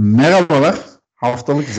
[0.00, 0.78] Merhabalar.
[1.14, 1.78] Haftalık Z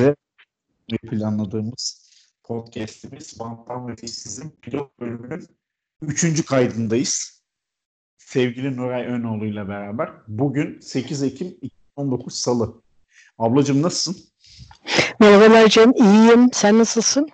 [1.10, 2.12] planladığımız
[2.44, 5.48] podcast'imiz Banttan ve Fişsiz'in pilot bölümünün
[6.02, 7.44] üçüncü kaydındayız.
[8.18, 10.10] Sevgili Nuray Önoğlu ile beraber.
[10.28, 12.82] Bugün 8 Ekim 2019 Salı.
[13.38, 14.24] Ablacığım nasılsın?
[15.20, 16.50] Merhabalar Cem, iyiyim.
[16.54, 17.30] Sen nasılsın?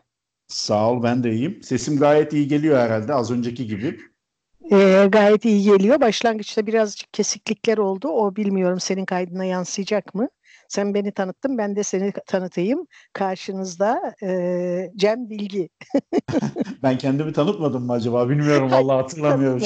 [0.47, 1.63] Sağ ol, ben de iyiyim.
[1.63, 3.99] Sesim gayet iyi geliyor herhalde az önceki gibi.
[4.71, 6.01] Ee, gayet iyi geliyor.
[6.01, 8.07] Başlangıçta birazcık kesiklikler oldu.
[8.07, 10.29] O bilmiyorum senin kaydına yansıyacak mı?
[10.69, 12.87] Sen beni tanıttın, ben de seni tanıtayım.
[13.13, 15.69] Karşınızda e, Cem Bilgi.
[16.83, 18.29] ben kendimi tanıtmadım mı acaba?
[18.29, 19.61] Bilmiyorum vallahi hatırlamıyorum.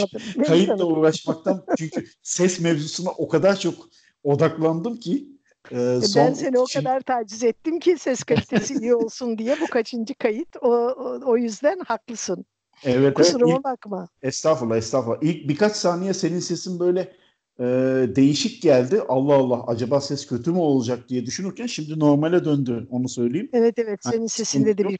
[0.48, 3.76] Kayıtla uğraşmaktan çünkü ses mevzusuna o kadar çok
[4.24, 5.28] odaklandım ki
[5.72, 6.26] e, son...
[6.26, 10.56] Ben seni o kadar taciz ettim ki ses kalitesi iyi olsun diye bu kaçıncı kayıt.
[10.62, 12.46] O, o, o yüzden haklısın.
[12.84, 13.64] Evet, Kusuruma evet.
[13.64, 14.08] bakma.
[14.22, 15.18] Estağfurullah, estağfurullah.
[15.22, 17.12] İlk birkaç saniye senin sesin böyle
[17.60, 17.66] e,
[18.16, 19.02] değişik geldi.
[19.08, 23.50] Allah Allah acaba ses kötü mü olacak diye düşünürken şimdi normale döndü onu söyleyeyim.
[23.54, 25.00] Evet evet senin sesinde de bir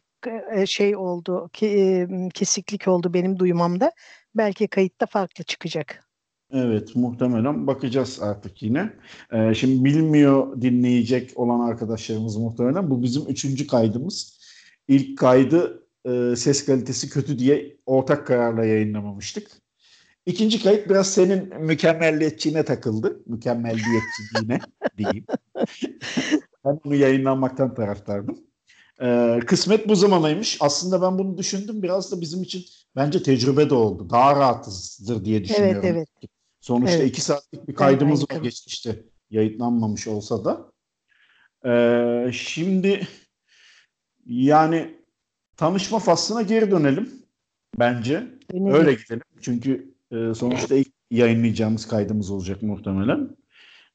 [0.52, 3.92] e, şey oldu ki e, kesiklik oldu benim duymamda.
[4.36, 6.10] Belki kayıtta farklı çıkacak.
[6.54, 8.94] Evet muhtemelen bakacağız artık yine.
[9.34, 14.40] Ee, şimdi bilmiyor dinleyecek olan arkadaşlarımız muhtemelen bu bizim üçüncü kaydımız.
[14.88, 19.52] İlk kaydı e, ses kalitesi kötü diye ortak kararla yayınlamamıştık.
[20.26, 23.20] İkinci kayıt biraz senin mükemmelliyetçiliğine takıldı.
[23.26, 24.60] Mükemmelliyetçiliğine
[24.98, 25.26] diyeyim.
[26.66, 28.40] ben bunu yayınlanmaktan taraftardım.
[29.02, 30.58] Ee, kısmet bu zamanaymış.
[30.60, 31.84] Aslında ben bunu düşündüm.
[31.84, 34.10] Biraz da bizim için bence tecrübe de oldu.
[34.10, 35.82] Daha rahatızdır diye düşünüyorum.
[35.84, 36.32] Evet, evet.
[36.62, 37.10] Sonuçta evet.
[37.10, 39.04] iki saatlik bir kaydımız evet, var geçmişte.
[39.30, 40.72] Yayınlanmamış olsa da.
[41.66, 43.08] Ee, şimdi
[44.26, 44.96] yani
[45.58, 47.26] tanışma faslına geri dönelim
[47.80, 48.28] bence.
[48.54, 49.22] Öyle gidelim.
[49.42, 53.38] Çünkü e, sonuçta ilk yayınlayacağımız kaydımız olacak muhtemelen.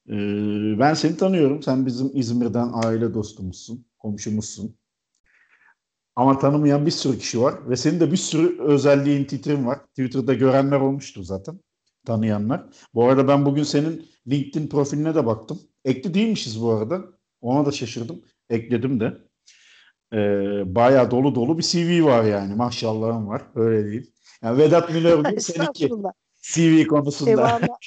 [0.08, 0.14] E,
[0.78, 1.62] ben seni tanıyorum.
[1.62, 4.76] Sen bizim İzmir'den aile dostumuzsun, komşumuzsun.
[6.16, 9.78] Ama tanımayan bir sürü kişi var ve senin de bir sürü özelliğin, titrin var.
[9.86, 11.60] Twitter'da görenler olmuştur zaten,
[12.06, 12.66] tanıyanlar.
[12.94, 15.60] Bu arada ben bugün senin LinkedIn profiline de baktım.
[15.84, 17.04] Ekli değilmişiz bu arada.
[17.40, 18.22] Ona da şaşırdım.
[18.50, 19.18] Ekledim de.
[20.12, 22.54] Ee, bayağı dolu dolu bir CV var yani.
[22.54, 23.42] Maşallahım var.
[23.54, 24.13] Öyle değil.
[24.44, 25.90] Yani Vedat Milor değil seninki.
[26.42, 27.30] CV konusunda.
[27.30, 27.78] Eyvallah.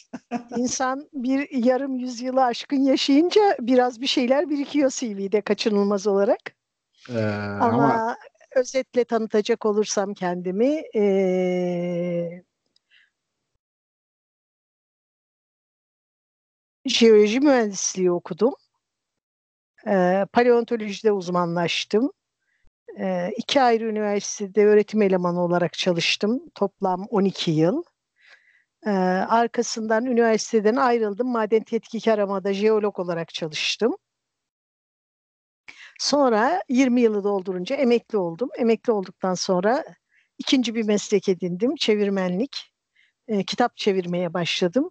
[0.57, 6.39] İnsan bir yarım yüzyılı aşkın yaşayınca biraz bir şeyler birikiyor CV'de kaçınılmaz olarak.
[7.09, 8.17] Ee, ama, ama
[8.55, 12.43] özetle tanıtacak olursam kendimi ee,
[16.85, 18.53] jeoloji mühendisliği okudum.
[19.87, 22.11] E, paleontolojide uzmanlaştım.
[22.99, 26.41] E, iki ayrı üniversitede öğretim elemanı olarak çalıştım.
[26.55, 27.83] Toplam 12 yıl.
[28.85, 31.27] E, arkasından üniversiteden ayrıldım.
[31.31, 33.97] Maden tetkik aramada jeolog olarak çalıştım.
[35.99, 38.49] Sonra 20 yılı doldurunca emekli oldum.
[38.57, 39.83] Emekli olduktan sonra
[40.37, 41.75] ikinci bir meslek edindim.
[41.75, 42.73] Çevirmenlik.
[43.27, 44.89] E, kitap çevirmeye başladım.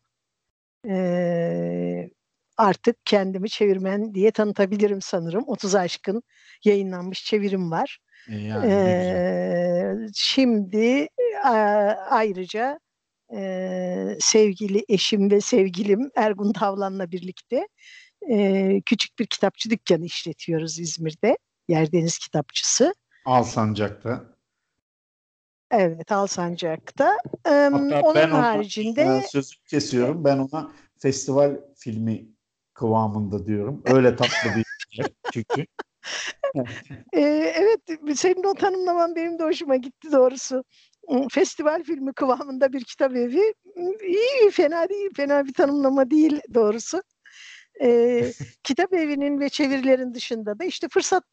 [0.89, 2.11] E,
[2.57, 5.45] artık kendimi çevirmen diye tanıtabilirim sanırım.
[5.47, 6.23] 30 aşkın
[6.65, 7.99] yayınlanmış çevirim var.
[8.29, 11.09] E yani, ee, şimdi
[11.45, 11.51] a,
[12.11, 12.81] ayrıca
[13.35, 17.69] e, sevgili eşim ve sevgilim Ergun Tavlan'la birlikte
[18.31, 21.39] e, küçük bir kitapçı dükkanı işletiyoruz İzmir'de.
[21.69, 22.95] Yerdeniz Kitapçısı.
[23.25, 24.25] Alsancak'ta.
[25.71, 27.17] Evet Alsancak'ta.
[27.45, 27.71] Hatta
[28.03, 29.05] Onun ben haricinde...
[29.05, 30.25] Ona, sözü kesiyorum.
[30.25, 32.27] Ben ona festival filmi
[32.77, 33.83] kıvamında diyorum.
[33.87, 35.67] Öyle tatlı bir şey çünkü.
[37.13, 37.81] ee, evet,
[38.19, 40.65] senin o tanımlaman benim de hoşuma gitti doğrusu.
[41.31, 43.55] Festival filmi kıvamında bir kitap evi
[44.07, 47.03] iyi, fena değil, fena bir tanımlama değil doğrusu.
[47.83, 48.33] Ee,
[48.65, 51.25] kitap evinin ve çevirilerin dışında da işte fırsat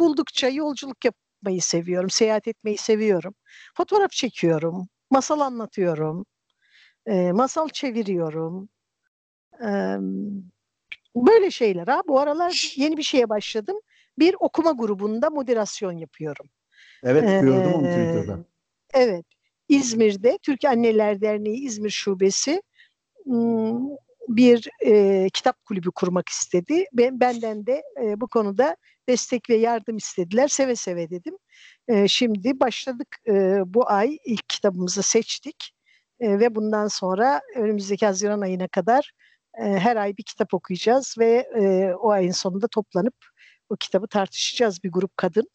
[0.00, 3.34] buldukça yolculuk yapmayı seviyorum, seyahat etmeyi seviyorum.
[3.76, 6.26] Fotoğraf çekiyorum, masal anlatıyorum,
[7.06, 8.68] e, masal çeviriyorum.
[9.64, 9.96] E,
[11.26, 12.02] Böyle şeyler ha.
[12.08, 13.76] Bu aralar yeni bir şeye başladım.
[14.18, 16.46] Bir okuma grubunda moderasyon yapıyorum.
[17.04, 18.44] Evet gördüm onu Twitter'da.
[18.94, 19.26] Evet.
[19.68, 22.62] İzmir'de Türk Anneler Derneği İzmir Şubesi
[24.28, 26.84] bir e, kitap kulübü kurmak istedi.
[26.92, 28.76] Ben, benden de e, bu konuda
[29.08, 30.48] destek ve yardım istediler.
[30.48, 31.34] Seve seve dedim.
[31.88, 35.72] E, şimdi başladık e, bu ay ilk kitabımızı seçtik.
[36.20, 39.12] E, ve bundan sonra önümüzdeki Haziran ayına kadar
[39.58, 43.14] her ay bir kitap okuyacağız ve e, o ayın sonunda toplanıp
[43.68, 45.48] o kitabı tartışacağız bir grup kadın.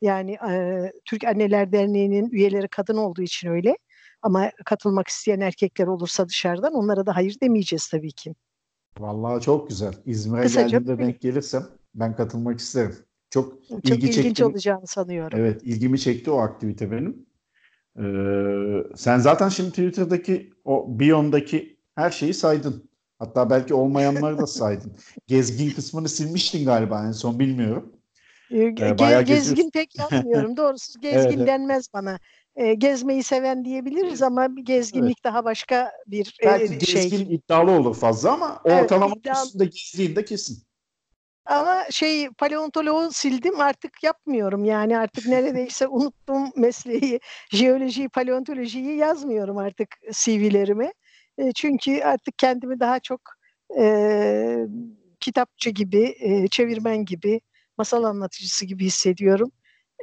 [0.00, 3.76] Yani e, Türk Anneler Derneği'nin üyeleri kadın olduğu için öyle.
[4.22, 8.34] Ama katılmak isteyen erkekler olursa dışarıdan onlara da hayır demeyeceğiz tabii ki.
[8.98, 9.94] Vallahi çok güzel.
[10.06, 12.96] İzmir'e geldiğimde denk gelirsem ben katılmak isterim.
[13.30, 14.44] Çok, çok ilgi ilginç çekti.
[14.44, 15.38] olacağını sanıyorum.
[15.38, 17.26] Evet, ilgimi çekti o aktivite benim.
[17.98, 22.90] Ee, sen zaten şimdi Twitter'daki o biyondaki her şeyi saydın.
[23.22, 24.92] Hatta belki olmayanları da saydın.
[25.26, 27.92] Gezgin kısmını silmiştin galiba en son bilmiyorum.
[28.50, 30.56] Ee, Ge- gezgin pek yapmıyorum.
[30.56, 31.46] Doğrusu gezgin evet.
[31.46, 32.18] denmez bana.
[32.56, 35.24] E, gezmeyi seven diyebiliriz ama gezginlik evet.
[35.24, 37.10] daha başka bir belki e, şey.
[37.10, 39.46] Gezgin iddialı olur fazla ama evet, ortalama iddialı...
[39.46, 40.62] üstünde gezdiğinde kesin.
[41.46, 47.20] Ama şey paleontoloğu sildim artık yapmıyorum yani artık neredeyse unuttum mesleği
[47.52, 50.92] jeolojiyi paleontolojiyi yazmıyorum artık CV'lerime.
[51.38, 53.20] E, çünkü artık kendimi daha çok
[53.80, 54.66] e,
[55.20, 57.40] kitapçı gibi, e, çevirmen gibi,
[57.78, 59.52] masal anlatıcısı gibi hissediyorum.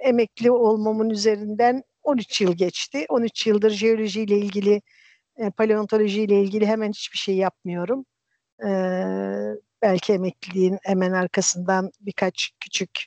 [0.03, 3.05] Emekli olmamın üzerinden 13 yıl geçti.
[3.09, 4.81] 13 yıldır jeolojiyle ilgili,
[5.37, 8.05] e, paleontolojiyle ilgili hemen hiçbir şey yapmıyorum.
[8.65, 8.69] E,
[9.81, 13.05] belki emekliliğin hemen arkasından birkaç küçük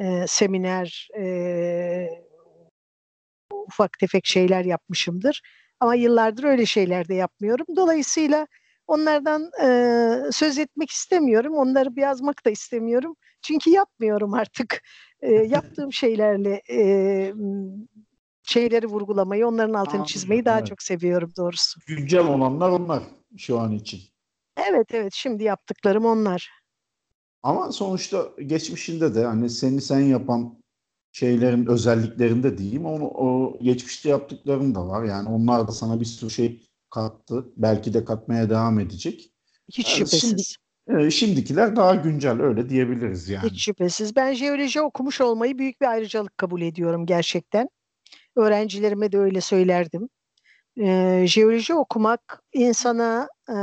[0.00, 2.08] e, seminer, e,
[3.52, 5.42] ufak tefek şeyler yapmışımdır.
[5.80, 7.66] Ama yıllardır öyle şeyler de yapmıyorum.
[7.76, 8.46] Dolayısıyla
[8.86, 11.54] onlardan e, söz etmek istemiyorum.
[11.54, 13.16] Onları yazmak da istemiyorum.
[13.42, 14.82] Çünkü yapmıyorum artık.
[15.20, 17.32] E, yaptığım şeylerle e,
[18.42, 20.66] şeyleri vurgulamayı, onların altını çizmeyi daha evet.
[20.66, 21.80] çok seviyorum doğrusu.
[21.86, 23.02] Güncel olanlar onlar
[23.36, 24.00] şu an için.
[24.56, 26.50] Evet evet şimdi yaptıklarım onlar.
[27.42, 30.58] Ama sonuçta geçmişinde de hani seni sen yapan
[31.16, 35.04] şeylerin özelliklerinde diyeyim onu o geçmişte yaptıkların da var.
[35.04, 37.44] Yani onlar da sana bir sürü şey kattı.
[37.56, 39.30] Belki de katmaya devam edecek.
[39.72, 40.56] Hiç yani şüphesiz.
[40.88, 43.50] Şimdi, e, şimdikiler daha güncel öyle diyebiliriz yani.
[43.50, 44.16] Hiç şüphesiz.
[44.16, 47.68] Ben jeoloji okumuş olmayı büyük bir ayrıcalık kabul ediyorum gerçekten.
[48.36, 50.08] Öğrencilerime de öyle söylerdim.
[50.80, 53.56] E, jeoloji okumak insana e,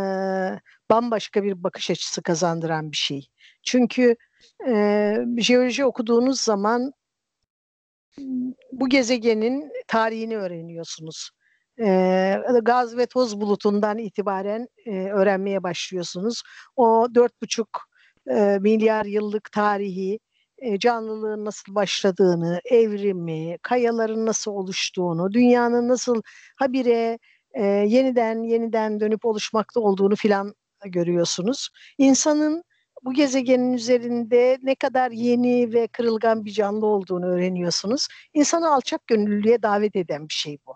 [0.89, 3.27] bambaşka bir bakış açısı kazandıran bir şey.
[3.63, 4.15] Çünkü
[4.67, 6.93] e, jeoloji okuduğunuz zaman
[8.71, 11.29] bu gezegenin tarihini öğreniyorsunuz.
[11.79, 16.41] E, gaz ve toz bulutundan itibaren e, öğrenmeye başlıyorsunuz.
[16.75, 17.67] O dört buçuk
[18.31, 20.19] e, milyar yıllık tarihi,
[20.57, 26.21] e, canlılığın nasıl başladığını, evrimi, kayaların nasıl oluştuğunu, dünyanın nasıl
[26.55, 27.19] habire
[27.53, 30.53] e, yeniden yeniden dönüp oluşmakta olduğunu filan
[30.85, 31.69] görüyorsunuz.
[31.97, 32.63] İnsanın
[33.03, 38.07] bu gezegenin üzerinde ne kadar yeni ve kırılgan bir canlı olduğunu öğreniyorsunuz.
[38.33, 40.75] İnsanı alçak gönüllülüğe davet eden bir şey bu.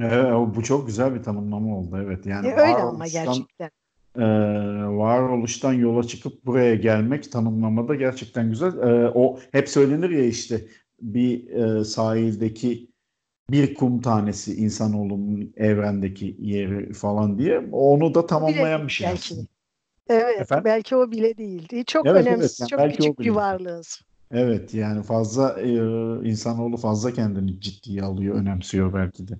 [0.00, 2.26] Evet, bu çok güzel bir tanımlama oldu evet.
[2.26, 3.70] Yani e, öyle ama gerçekten.
[4.18, 4.24] E,
[4.96, 8.78] varoluştan yola çıkıp buraya gelmek tanımlamada gerçekten güzel.
[8.78, 10.64] E, o hep söylenir ya işte
[11.00, 12.90] bir e, sahildeki
[13.50, 19.34] bir kum tanesi insanoğlunun evrendeki yeri falan diye onu da tamamlayan bir şey belki.
[20.08, 20.64] Evet, Efendim?
[20.64, 21.84] belki o bile değildi.
[21.86, 24.00] Çok evet, önemsiz, evet, yani çok küçük bir varlığız.
[24.30, 25.70] Evet, yani fazla e,
[26.28, 29.38] insanoğlu fazla kendini ciddiye alıyor, önemsiyor belki de.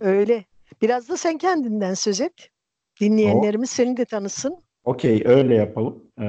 [0.00, 0.44] Öyle.
[0.82, 2.50] Biraz da sen kendinden söz et.
[3.00, 3.74] Dinleyenlerimiz o.
[3.74, 4.56] seni de tanısın.
[4.84, 6.04] Okey, öyle yapalım.
[6.20, 6.24] Ee,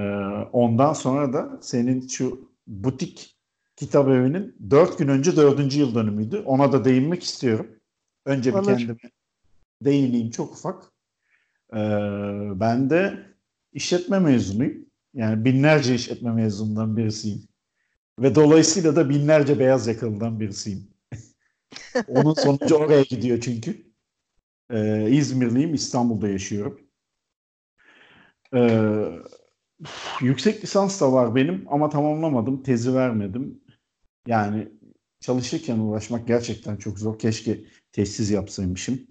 [0.54, 3.38] ondan sonra da senin şu butik
[3.76, 6.40] kitap evinin dört gün önce dördüncü yıl dönümüydü.
[6.46, 7.68] Ona da değinmek istiyorum.
[8.26, 8.66] Önce bir Olur.
[8.66, 8.98] kendime
[9.82, 10.84] değineyim çok ufak.
[11.74, 11.80] Ee,
[12.60, 13.28] ben de
[13.74, 14.86] işletme mezunuyum.
[15.14, 17.48] Yani binlerce işletme mezunundan birisiyim.
[18.20, 20.88] Ve dolayısıyla da binlerce beyaz yakalıdan birisiyim.
[22.08, 23.88] Onun sonucu oraya gidiyor çünkü.
[24.72, 26.80] Ee, İzmirliyim, İstanbul'da yaşıyorum.
[28.56, 29.06] Ee,
[30.22, 33.62] yüksek lisans da var benim ama tamamlamadım, tezi vermedim.
[34.28, 34.68] Yani
[35.20, 37.20] çalışırken uğraşmak gerçekten çok zor.
[37.20, 39.08] Keşke tesis yapsaymışım.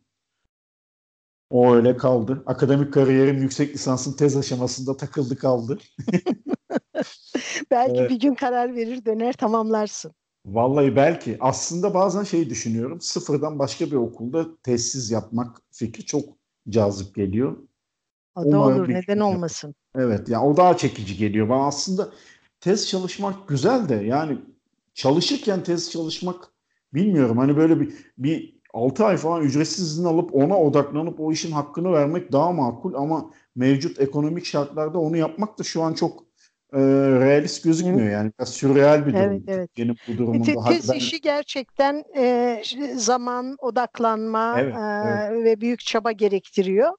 [1.50, 2.43] O öyle kaldı.
[2.47, 5.79] Akademik kariyerim yüksek lisansın tez aşamasında takıldı kaldı.
[7.71, 8.11] belki evet.
[8.11, 10.12] bir gün karar verir döner tamamlarsın.
[10.47, 11.37] Vallahi belki.
[11.41, 13.00] Aslında bazen şey düşünüyorum.
[13.00, 16.25] Sıfırdan başka bir okulda tesis yapmak fikri çok
[16.69, 17.57] cazip geliyor.
[18.35, 18.88] O da olur.
[18.88, 19.75] Neden olmasın?
[19.97, 20.29] Evet.
[20.29, 21.49] Yani o daha çekici geliyor.
[21.49, 22.09] Bana aslında
[22.61, 24.38] tez çalışmak güzel de yani
[24.95, 26.49] çalışırken tez çalışmak
[26.95, 27.38] bilmiyorum.
[27.38, 31.92] Hani böyle bir, bir 6 ay falan ücretsiz izin alıp ona odaklanıp o işin hakkını
[31.92, 36.23] vermek daha makul ama mevcut ekonomik şartlarda onu yapmak da şu an çok
[36.73, 36.80] e,
[37.21, 38.33] realist gözükmüyor yani.
[38.38, 39.23] Biraz sürreal bir durum.
[39.23, 39.71] Evet, evet.
[39.78, 40.45] Benim bu durumunda.
[40.45, 40.95] Te, tez ben...
[40.95, 42.62] işi gerçekten e,
[42.95, 44.78] zaman, odaklanma evet, e,
[45.30, 45.45] evet.
[45.45, 46.92] ve büyük çaba gerektiriyor.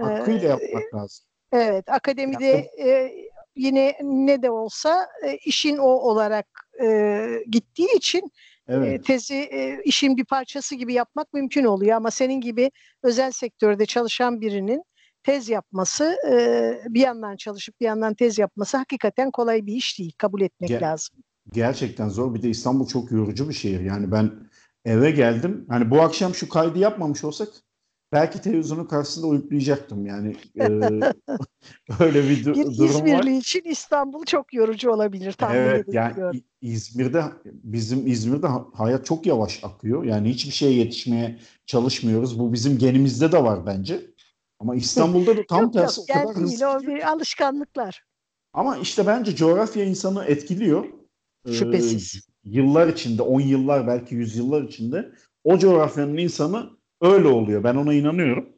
[0.00, 1.26] Hakkıyla yapmak lazım.
[1.52, 3.12] Evet, akademide yani, e,
[3.56, 6.46] yine ne de olsa e, işin o olarak
[6.82, 8.32] e, gittiği için
[8.68, 9.04] evet.
[9.04, 9.50] tezi
[9.84, 12.70] işin bir parçası gibi yapmak mümkün oluyor ama senin gibi
[13.02, 14.82] özel sektörde çalışan birinin
[15.22, 16.16] tez yapması
[16.88, 20.12] bir yandan çalışıp bir yandan tez yapması hakikaten kolay bir iş değil.
[20.18, 21.16] Kabul etmek Ger- lazım.
[21.52, 22.34] Gerçekten zor.
[22.34, 23.80] Bir de İstanbul çok yorucu bir şehir.
[23.80, 24.30] Yani ben
[24.84, 25.66] eve geldim.
[25.68, 27.48] Hani bu akşam şu kaydı yapmamış olsak
[28.12, 30.06] belki televizyonun karşısında uyuklayacaktım.
[30.06, 30.64] Yani e,
[32.00, 33.40] öyle bir, du- bir durum İzmirli var.
[33.40, 35.32] için İstanbul çok yorucu olabilir.
[35.32, 40.04] Tahmin evet yani İzmir'de bizim İzmir'de hayat çok yavaş akıyor.
[40.04, 42.38] Yani hiçbir şeye yetişmeye çalışmıyoruz.
[42.38, 44.00] Bu bizim genimizde de var bence.
[44.60, 46.68] Ama İstanbul'da da tam yok, tersi yok, o kadar hızlı.
[46.68, 48.04] O bir alışkanlıklar.
[48.52, 50.84] Ama işte bence coğrafya insanı etkiliyor.
[51.52, 52.14] Şüphesiz.
[52.14, 55.12] Ee, yıllar içinde, on yıllar belki yüz yıllar içinde
[55.44, 56.70] o coğrafyanın insanı
[57.02, 57.64] öyle oluyor.
[57.64, 58.48] Ben ona inanıyorum.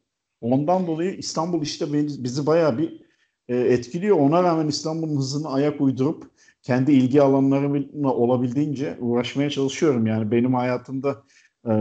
[0.41, 3.01] Ondan dolayı İstanbul işte bizi bayağı bir
[3.47, 4.17] e, etkiliyor.
[4.17, 6.23] Ona rağmen İstanbul'un hızını ayak uydurup
[6.61, 10.07] kendi ilgi alanlarımla olabildiğince uğraşmaya çalışıyorum.
[10.07, 11.23] Yani benim hayatımda
[11.65, 11.73] e,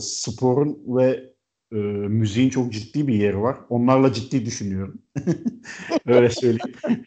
[0.00, 1.32] sporun ve
[1.72, 1.76] e,
[2.08, 3.56] müziğin çok ciddi bir yeri var.
[3.68, 5.02] Onlarla ciddi düşünüyorum.
[6.06, 7.04] Öyle söyleyeyim.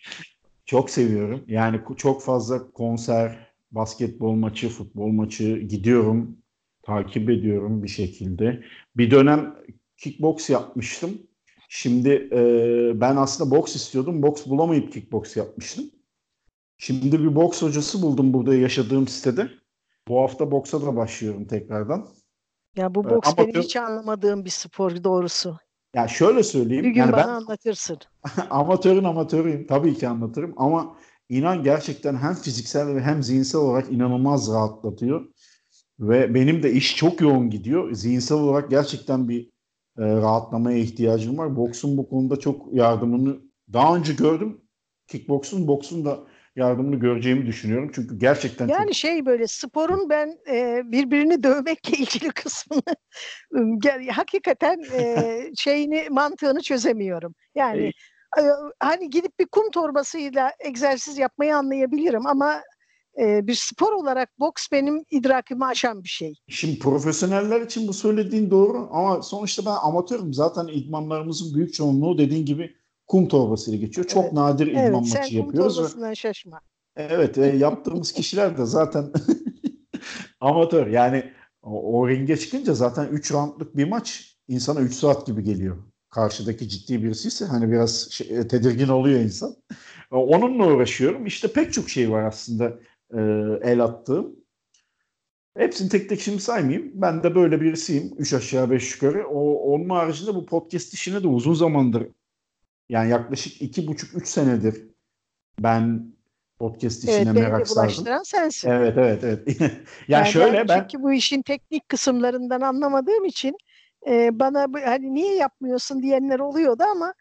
[0.66, 1.44] çok seviyorum.
[1.48, 6.38] Yani çok fazla konser, basketbol maçı, futbol maçı gidiyorum.
[6.86, 8.64] Takip ediyorum bir şekilde.
[8.98, 9.56] Bir dönem
[9.98, 11.22] kickbox yapmıştım.
[11.70, 12.40] Şimdi e,
[13.02, 14.22] ben aslında boks istiyordum.
[14.22, 15.86] Boks bulamayıp kickbox yapmıştım.
[16.78, 19.50] Şimdi bir boks hocası buldum burada yaşadığım sitede.
[20.08, 22.08] Bu hafta boksa da başlıyorum tekrardan.
[22.76, 23.48] Ya bu ee, boks Amatör...
[23.48, 25.58] benim hiç anlamadığım bir spor doğrusu.
[25.96, 26.84] Ya şöyle söyleyeyim.
[26.84, 27.98] Bir gün yani bana ben, anlatırsın.
[28.50, 29.68] amatörün amatörüyüm.
[29.68, 30.98] Tabii ki anlatırım ama
[31.30, 35.28] inan gerçekten hem fiziksel ve hem zihinsel olarak inanılmaz rahatlatıyor.
[36.00, 37.94] Ve benim de iş çok yoğun gidiyor.
[37.94, 39.50] Zihinsel olarak gerçekten bir
[39.98, 41.56] e, rahatlamaya ihtiyacım var.
[41.56, 43.38] Boksun bu konuda çok yardımını
[43.74, 44.62] daha önce gördüm.
[45.08, 46.20] Kickboksun, boksun da
[46.56, 47.92] yardımını göreceğimi düşünüyorum.
[47.96, 48.96] Çünkü gerçekten yani çok...
[48.96, 52.96] şey böyle sporun ben e, birbirini dövmekle ilgili kısmını
[53.86, 57.36] e, hakikaten e, şeyini mantığını çözemiyorum.
[57.56, 57.92] Yani
[58.38, 58.42] e,
[58.80, 62.62] hani gidip bir kum torbasıyla egzersiz yapmayı anlayabilirim ama
[63.20, 66.34] e, bir spor olarak boks benim idrakimi aşan bir şey.
[66.48, 70.34] Şimdi profesyoneller için bu söylediğin doğru ama sonuçta ben amatörüm.
[70.34, 72.76] Zaten idmanlarımızın büyük çoğunluğu dediğin gibi
[73.08, 74.08] kum torbasıyla geçiyor.
[74.08, 74.34] Çok evet.
[74.34, 75.36] nadir idman evet, maçı yapıyoruz.
[75.36, 76.16] Evet, sen kum torbasından ve...
[76.16, 76.60] şaşma.
[76.96, 79.12] Evet, e, yaptığımız kişiler de zaten
[80.40, 80.88] amatör.
[80.88, 81.32] Yani
[81.62, 85.78] o, o ringe çıkınca zaten 3 roundluk bir maç insana 3 saat gibi geliyor.
[86.10, 89.56] Karşıdaki ciddi birisi ise hani biraz şey, e, tedirgin oluyor insan.
[90.12, 91.26] E, onunla uğraşıyorum.
[91.26, 92.80] İşte pek çok şey var aslında
[93.14, 93.20] e,
[93.62, 94.36] el attığım.
[95.58, 96.92] Hepsini tek tek şimdi saymayayım.
[96.94, 98.16] Ben de böyle birisiyim.
[98.18, 99.28] Üç aşağı beş yukarı.
[99.28, 102.08] O, onun haricinde bu podcast işine de uzun zamandır
[102.90, 104.84] yani yaklaşık iki buçuk üç senedir
[105.60, 106.06] ben
[106.60, 107.84] podcast işine evet, merak sardım.
[107.84, 108.70] bulaştıran sensin.
[108.70, 109.48] Evet evet evet.
[109.62, 109.72] yani,
[110.08, 113.58] yani şöyle ben çünkü bu işin teknik kısımlarından anlamadığım için
[114.08, 117.14] e, bana hani niye yapmıyorsun diyenler oluyordu ama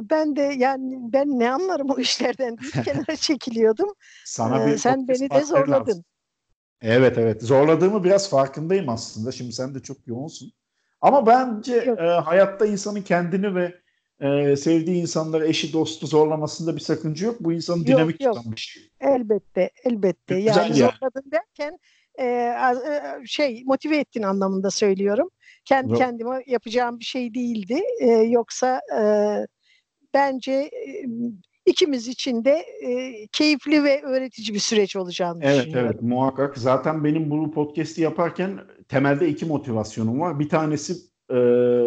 [0.00, 3.88] ben de yani ben ne anlarım o işlerden diye kenara çekiliyordum.
[4.24, 5.90] Sana bir ee, sen beni de zorladın.
[5.90, 6.04] Lazım.
[6.82, 9.32] Evet evet zorladığımı biraz farkındayım aslında.
[9.32, 10.52] Şimdi sen de çok yoğunsun.
[11.00, 13.74] Ama bence e, hayatta insanın kendini ve
[14.20, 17.36] e, sevdiği insanları, eşi, dostu zorlamasında bir sakınca yok.
[17.40, 18.36] Bu insanın yok, dinamik yok.
[18.36, 18.82] tutan bir şey.
[19.00, 20.40] Elbette, elbette.
[20.40, 20.90] Güzel yani ya.
[21.00, 21.78] zorladın derken
[22.18, 25.28] e, e, şey motive ettin anlamında söylüyorum.
[25.64, 25.98] Kendi yok.
[25.98, 27.80] kendime yapacağım bir şey değildi.
[28.00, 29.02] E, yoksa e,
[30.14, 30.70] bence
[31.66, 35.90] ikimiz için de e, keyifli ve öğretici bir süreç olacağını evet, düşünüyorum.
[35.92, 36.58] Evet, muhakkak.
[36.58, 40.38] Zaten benim bu podcast'i yaparken temelde iki motivasyonum var.
[40.38, 40.96] Bir tanesi
[41.30, 41.38] e,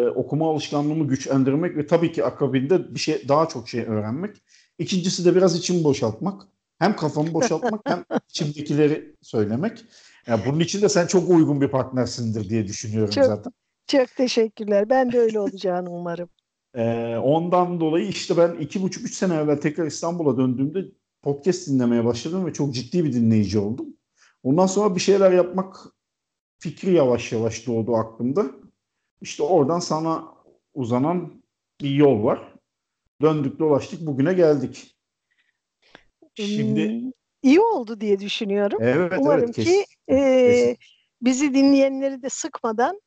[0.06, 4.36] okuma alışkanlığımı güçlendirmek ve tabii ki akabinde bir şey daha çok şey öğrenmek.
[4.78, 6.42] İkincisi de biraz içimi boşaltmak.
[6.78, 9.84] Hem kafamı boşaltmak hem içimdekileri söylemek.
[10.26, 13.52] Yani bunun için de sen çok uygun bir partnersindir diye düşünüyorum çok, zaten.
[13.86, 14.90] Çok teşekkürler.
[14.90, 16.28] Ben de öyle olacağını umarım.
[16.74, 20.84] Ee, ondan dolayı işte ben iki buçuk üç sene evvel tekrar İstanbul'a döndüğümde
[21.22, 23.86] podcast dinlemeye başladım ve çok ciddi bir dinleyici oldum.
[24.42, 25.76] Ondan sonra bir şeyler yapmak
[26.58, 28.50] fikri yavaş yavaş doğdu aklımda.
[29.20, 30.34] İşte oradan sana
[30.74, 31.42] uzanan
[31.80, 32.54] bir yol var.
[33.22, 34.96] Döndük dolaştık bugüne geldik.
[36.34, 37.10] Şimdi hmm,
[37.42, 38.78] iyi oldu diye düşünüyorum.
[38.82, 40.76] Evet, Umarım evet, kes, ki e,
[41.22, 43.00] bizi dinleyenleri de sıkmadan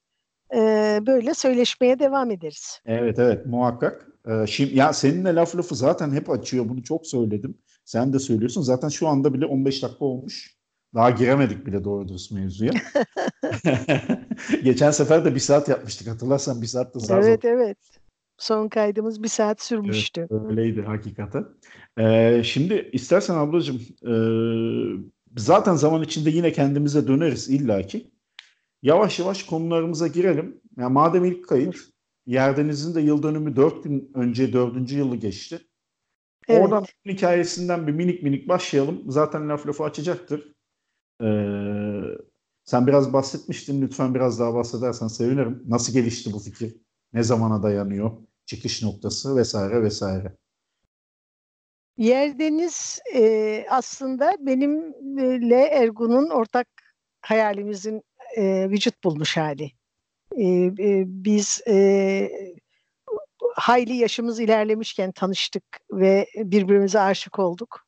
[0.54, 2.82] e, böyle söyleşmeye devam ederiz.
[2.86, 4.08] Evet evet muhakkak.
[4.28, 6.70] Ee, şimdi ya seninle laf lafı zaten hep açıyor.
[6.70, 7.58] Bunu çok söyledim.
[7.86, 8.62] Sen de söylüyorsun.
[8.62, 10.56] Zaten şu anda bile 15 dakika olmuş.
[10.96, 12.72] Daha giremedik bile doğru dürüst mevzuya.
[14.64, 16.08] Geçen sefer de bir saat yapmıştık.
[16.08, 17.50] Hatırlarsan bir saat de sağ Evet zor.
[17.50, 17.78] evet.
[18.38, 20.28] Son kaydımız bir saat sürmüştü.
[20.32, 21.46] Evet, öyleydi hakikaten.
[22.00, 24.14] Ee, şimdi istersen ablacığım e,
[25.38, 28.12] zaten zaman içinde yine kendimize döneriz illaki.
[28.86, 30.62] Yavaş yavaş konularımıza girelim.
[30.78, 31.76] Yani madem ilk kayıt
[32.26, 34.92] Yerdeniz'in de yıl dönümü 4 gün önce 4.
[34.92, 35.60] yılı geçti.
[36.48, 36.62] Evet.
[36.62, 39.04] Oradan hikayesinden bir minik minik başlayalım.
[39.08, 40.54] Zaten laf lafı açacaktır.
[41.22, 41.26] Ee,
[42.64, 43.82] sen biraz bahsetmiştin.
[43.82, 45.64] Lütfen biraz daha bahsedersen sevinirim.
[45.68, 46.76] Nasıl gelişti bu fikir?
[47.14, 48.12] Ne zamana dayanıyor?
[48.46, 50.36] Çıkış noktası vesaire vesaire.
[51.98, 56.68] Yerdeniz e, aslında benimle Ergun'un ortak
[57.22, 58.02] hayalimizin
[58.38, 59.72] e, vücut bulmuş hali.
[60.38, 62.30] E, e, biz e,
[63.56, 67.86] hayli yaşımız ilerlemişken tanıştık ve birbirimize aşık olduk.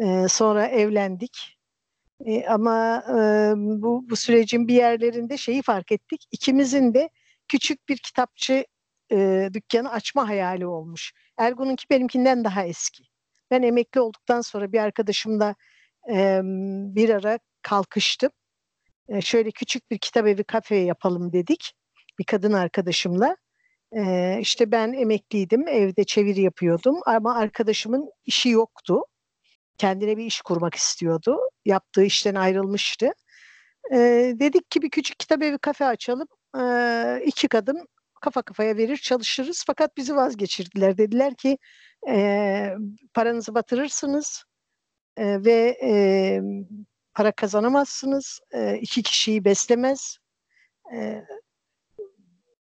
[0.00, 1.58] E, sonra evlendik.
[2.26, 3.14] E, ama e,
[3.56, 6.24] bu, bu sürecin bir yerlerinde şeyi fark ettik.
[6.32, 7.10] İkimizin de
[7.48, 8.64] küçük bir kitapçı
[9.12, 11.12] e, dükkanı açma hayali olmuş.
[11.36, 13.04] Ergun'unki benimkinden daha eski.
[13.50, 15.54] Ben emekli olduktan sonra bir arkadaşımla
[16.10, 16.40] e,
[16.94, 18.30] bir ara kalkıştım.
[19.08, 21.72] E, şöyle küçük bir kitap evi kafe yapalım dedik.
[22.18, 23.36] Bir kadın arkadaşımla.
[23.96, 29.02] E, işte ben emekliydim, evde çeviri yapıyordum ama arkadaşımın işi yoktu.
[29.78, 31.38] Kendine bir iş kurmak istiyordu.
[31.64, 33.12] Yaptığı işten ayrılmıştı.
[33.92, 33.96] E,
[34.40, 36.28] dedik ki bir küçük kitap evi kafe açalım.
[36.60, 37.88] E, iki kadın
[38.20, 39.64] kafa kafaya verir çalışırız.
[39.66, 40.98] Fakat bizi vazgeçirdiler.
[40.98, 41.58] Dediler ki
[43.14, 44.44] paranızı batırırsınız
[45.18, 45.78] ve
[47.18, 48.40] para kazanamazsınız.
[48.52, 50.18] E, iki kişiyi beslemez.
[50.94, 51.24] E,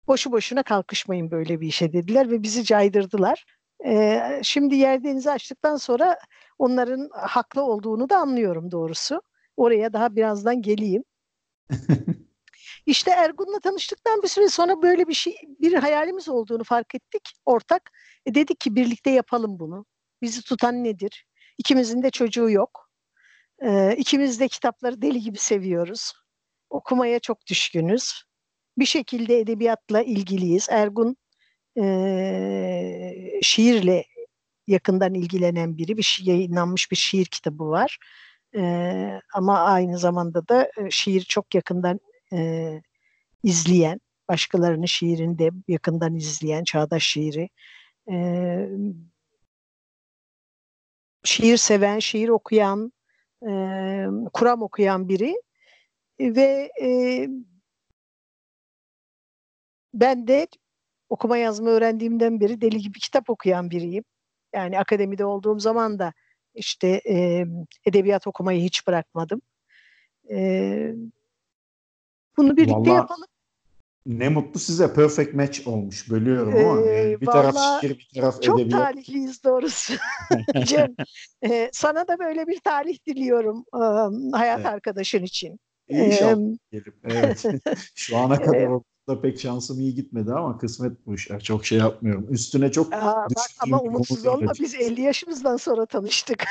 [0.08, 3.46] boşu boşuna kalkışmayın böyle bir işe dediler ve bizi caydırdılar.
[3.86, 6.20] E, şimdi yer denizi açtıktan sonra
[6.60, 9.22] onların haklı olduğunu da anlıyorum doğrusu.
[9.58, 11.04] Oraya daha birazdan geleyim.
[12.86, 17.92] İşte Ergun'la tanıştıktan bir süre sonra böyle bir şey, bir hayalimiz olduğunu fark ettik ortak.
[18.26, 19.86] E dedik ki birlikte yapalım bunu.
[20.22, 21.26] Bizi tutan nedir?
[21.58, 22.85] İkimizin de çocuğu yok.
[23.66, 26.14] E, ikimiz de kitapları deli gibi seviyoruz.
[26.70, 28.24] Okumaya çok düşkünüz.
[28.78, 30.68] Bir şekilde edebiyatla ilgiliyiz.
[30.70, 31.18] Ergun
[31.78, 34.06] e, şiirle
[34.68, 35.98] yakından ilgilenen biri.
[35.98, 37.98] Bir şey, yayınlanmış bir şiir kitabı var.
[38.56, 38.62] E,
[39.34, 42.00] ama aynı zamanda da şiir çok yakından
[42.34, 42.72] e,
[43.44, 47.50] izleyen, başkalarının şiirini de yakından izleyen, çağdaş şiiri,
[48.12, 48.16] e,
[51.24, 52.92] şiir seven, şiir okuyan,
[53.48, 53.52] e,
[54.34, 55.42] kuram okuyan biri
[56.20, 56.90] ve e,
[59.94, 60.48] ben de
[61.10, 64.04] okuma yazma öğrendiğimden beri deli gibi kitap okuyan biriyim.
[64.54, 66.14] Yani akademide olduğum zaman da
[66.54, 67.46] işte e,
[67.86, 69.42] edebiyat okumayı hiç bırakmadım.
[70.30, 70.96] E,
[72.38, 73.28] bunu birlikte Vallahi, yapalım.
[74.06, 76.10] Ne mutlu size perfect match olmuş.
[76.10, 78.82] Bölüyorum ama ee, yani bir taraf şiir bir taraf çok edebiyat.
[78.82, 79.94] Çok talihliyiz doğrusu.
[80.66, 80.96] Cem,
[81.46, 84.66] e, sana da böyle bir talih diliyorum um, hayat evet.
[84.66, 85.60] arkadaşın için.
[85.88, 86.58] İnşallah.
[86.74, 87.46] Ee, evet.
[87.96, 88.70] Şu ana kadar
[89.10, 91.40] da pek şansım iyi gitmedi ama kısmet bu işler.
[91.40, 92.34] Çok şey yapmıyorum.
[92.34, 94.52] Üstüne çok Aa, bak ama umutsuz olma.
[94.60, 96.46] Biz 50 yaşımızdan sonra tanıştık.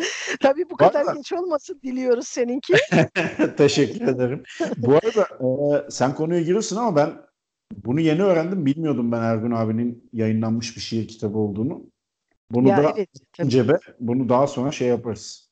[0.40, 2.74] Tabii bu kadar arada, geç olmasın diliyoruz seninki.
[3.56, 4.42] Teşekkür ederim.
[4.76, 7.12] Bu arada e, sen konuya giriyorsun ama ben
[7.84, 8.66] bunu yeni öğrendim.
[8.66, 11.82] Bilmiyordum ben Ergun abinin yayınlanmış bir şiir kitabı olduğunu.
[12.50, 13.08] Bunu ya da evet,
[13.46, 15.50] cebe, bunu daha sonra şey yaparız.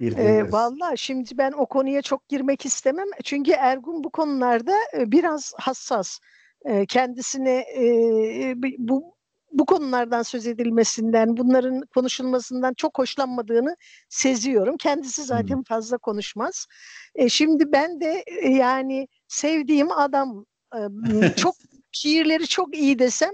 [0.00, 3.06] E, Valla şimdi ben o konuya çok girmek istemem.
[3.24, 6.18] Çünkü Ergun bu konularda biraz hassas.
[6.64, 9.17] E, kendisine e, bu
[9.52, 13.76] bu konulardan söz edilmesinden, bunların konuşulmasından çok hoşlanmadığını
[14.08, 14.76] seziyorum.
[14.76, 16.66] Kendisi zaten fazla konuşmaz.
[17.14, 20.80] E, şimdi ben de e, yani sevdiğim adam e,
[21.36, 21.54] çok
[21.92, 23.32] şiirleri çok iyi desem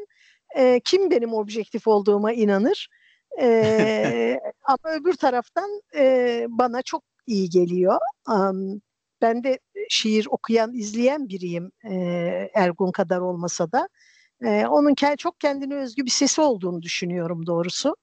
[0.57, 2.88] e, kim benim objektif olduğuma inanır.
[3.40, 7.98] E, ama öbür taraftan e, bana çok iyi geliyor.
[8.29, 8.81] Um,
[9.22, 11.94] ben de şiir okuyan, izleyen biriyim e,
[12.55, 13.88] Ergun kadar olmasa da.
[14.44, 17.96] E, onun çok kendine özgü bir sesi olduğunu düşünüyorum doğrusu.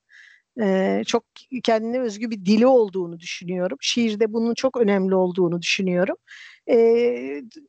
[0.62, 1.24] E, çok
[1.64, 3.78] kendine özgü bir dili olduğunu düşünüyorum.
[3.82, 6.16] Şiirde bunun çok önemli olduğunu düşünüyorum.
[6.70, 6.76] E,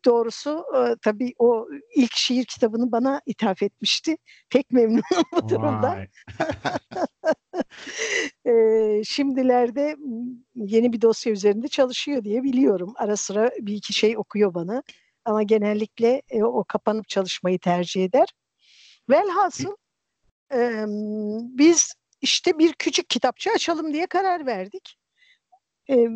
[0.05, 4.17] doğrusu e, tabii o ilk şiir kitabını bana ithaf etmişti.
[4.51, 6.07] Pek memnunum bu durumda.
[8.47, 9.97] e, şimdilerde
[10.55, 12.95] yeni bir dosya üzerinde çalışıyor diye biliyorum.
[12.97, 14.83] Ara sıra bir iki şey okuyor bana.
[15.25, 18.29] Ama genellikle e, o kapanıp çalışmayı tercih eder.
[19.11, 19.77] Velhasıl
[20.55, 20.85] e,
[21.59, 24.99] biz işte bir küçük kitapçı açalım diye karar verdik.
[25.91, 26.07] E,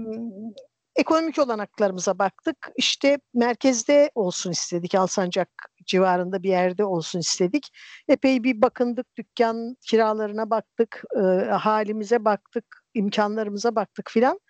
[0.96, 2.70] ekonomik olanaklarımıza baktık.
[2.76, 4.94] İşte merkezde olsun istedik.
[4.94, 5.48] Alsancak
[5.86, 7.68] civarında bir yerde olsun istedik.
[8.08, 11.20] Epey bir bakındık, dükkan kiralarına baktık, e,
[11.50, 14.40] halimize baktık, imkanlarımıza baktık filan.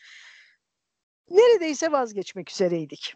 [1.30, 3.14] Neredeyse vazgeçmek üzereydik.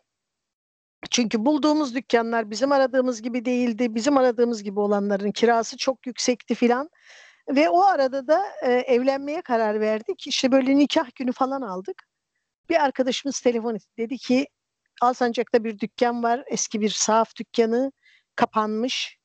[1.11, 3.95] Çünkü bulduğumuz dükkanlar bizim aradığımız gibi değildi.
[3.95, 6.91] Bizim aradığımız gibi olanların kirası çok yüksekti filan.
[7.49, 10.27] Ve o arada da e, evlenmeye karar verdik.
[10.27, 12.03] İşte böyle nikah günü falan aldık.
[12.69, 13.89] Bir arkadaşımız telefon etti.
[13.99, 14.47] Dedi ki
[15.03, 16.45] Alsancak'ta bir dükkan var.
[16.47, 17.93] Eski bir sahaf dükkanı
[18.37, 19.19] kapanmış.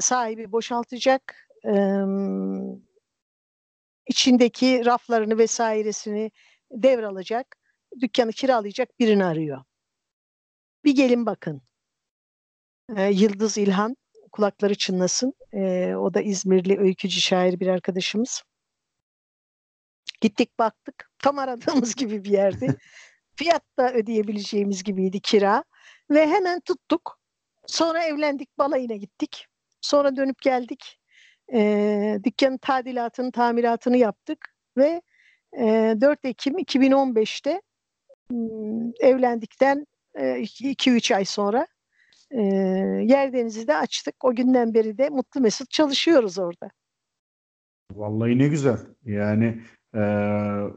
[0.00, 1.48] Sahibi boşaltacak.
[1.66, 2.04] Ee,
[4.06, 6.30] içindeki raflarını vesairesini
[6.70, 7.56] devralacak.
[8.00, 9.64] Dükkanı kiralayacak birini arıyor.
[10.84, 11.62] Bir gelin bakın.
[12.96, 13.96] Ee, Yıldız İlhan
[14.32, 15.34] kulakları çınlasın.
[15.54, 18.42] Ee, o da İzmirli öykücü şair bir arkadaşımız.
[20.20, 21.10] Gittik baktık.
[21.18, 22.76] Tam aradığımız gibi bir yerdi.
[23.36, 25.64] Fiyat da ödeyebileceğimiz gibiydi kira.
[26.10, 27.18] Ve hemen tuttuk.
[27.66, 29.46] Sonra evlendik, balayına gittik.
[29.80, 31.00] Sonra dönüp geldik.
[31.54, 34.54] E, dükkanın tadilatını, tamiratını yaptık.
[34.76, 35.02] Ve
[35.58, 37.62] e, 4 Ekim 2015'te
[38.30, 38.36] e,
[39.08, 41.66] evlendikten 2-3 e, ay sonra
[42.30, 42.42] e,
[43.04, 44.24] Yer de açtık.
[44.24, 46.70] O günden beri de mutlu mesut çalışıyoruz orada.
[47.92, 48.78] Vallahi ne güzel.
[49.04, 49.60] Yani
[49.96, 50.00] ee,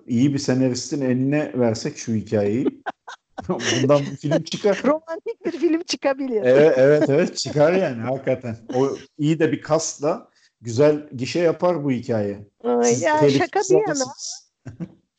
[0.08, 2.66] iyi bir senaristin eline versek şu hikayeyi.
[3.50, 4.82] Bundan bir film çıkar.
[4.86, 6.42] Romantik bir film çıkabilir.
[6.44, 8.58] Evet evet evet çıkar yani hakikaten.
[8.76, 10.30] O iyi de bir kasla
[10.62, 12.48] güzel gişe yapar bu hikaye.
[12.84, 14.06] Siz ya şaka bir yana.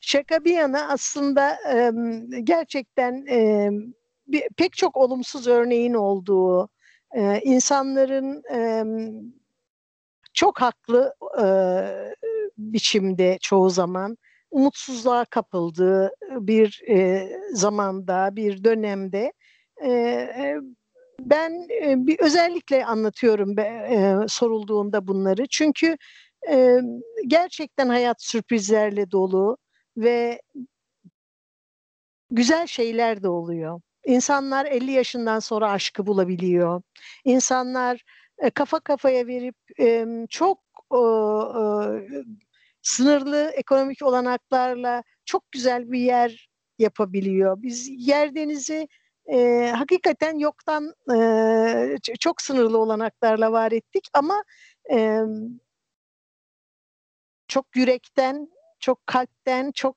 [0.00, 1.92] şaka bir yana aslında e,
[2.42, 3.70] gerçekten e,
[4.28, 6.68] bir, pek çok olumsuz örneğin olduğu,
[7.14, 8.84] e, insanların e,
[10.34, 11.46] çok haklı e,
[12.58, 14.16] biçimde çoğu zaman
[14.50, 19.32] umutsuzluğa kapıldığı bir e, zamanda, bir dönemde
[19.82, 20.56] e, e,
[21.20, 25.46] ben e, bir özellikle anlatıyorum e, sorulduğunda bunları.
[25.50, 25.96] Çünkü
[26.50, 26.78] e,
[27.26, 29.56] gerçekten hayat sürprizlerle dolu
[29.96, 30.42] ve
[32.30, 33.80] güzel şeyler de oluyor.
[34.08, 36.82] İnsanlar 50 yaşından sonra aşkı bulabiliyor.
[37.24, 38.04] İnsanlar
[38.38, 39.56] e, kafa kafaya verip
[40.30, 40.58] çok
[42.82, 47.62] sınırlı ekonomik olanaklarla çok güzel bir yer yapabiliyor.
[47.62, 48.88] Biz yer denizi
[49.32, 54.44] e, hakikaten yoktan e, çok sınırlı olanaklarla var ettik ama
[54.92, 55.20] e,
[57.48, 58.48] çok yürekten,
[58.80, 59.96] çok kalpten, çok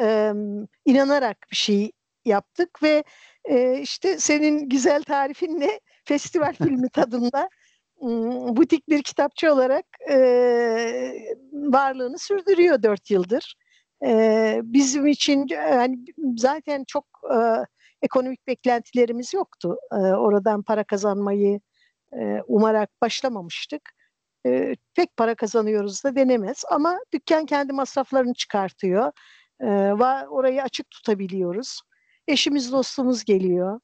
[0.00, 0.32] e,
[0.84, 1.92] inanarak bir şey
[2.24, 3.04] yaptık ve
[3.44, 7.48] e, işte senin güzel tarifinle festival filmi tadında
[8.56, 10.16] butik bir kitapçı olarak e,
[11.52, 13.54] varlığını sürdürüyor dört yıldır.
[14.04, 15.98] E, bizim için yani
[16.36, 17.04] zaten çok
[17.34, 17.36] e,
[18.02, 19.76] ekonomik beklentilerimiz yoktu.
[19.92, 21.60] E, oradan para kazanmayı
[22.12, 23.82] e, umarak başlamamıştık.
[24.46, 29.12] E, pek para kazanıyoruz da denemez ama dükkan kendi masraflarını çıkartıyor.
[29.60, 29.66] E,
[30.30, 31.80] orayı açık tutabiliyoruz.
[32.28, 33.80] Eşimiz dostumuz geliyor.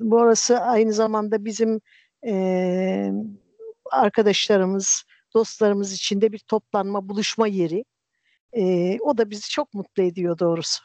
[0.00, 1.80] Bu arası aynı zamanda bizim
[2.26, 3.12] e,
[3.90, 7.84] arkadaşlarımız, dostlarımız içinde bir toplanma, buluşma yeri.
[8.52, 10.84] E, o da bizi çok mutlu ediyor doğrusu.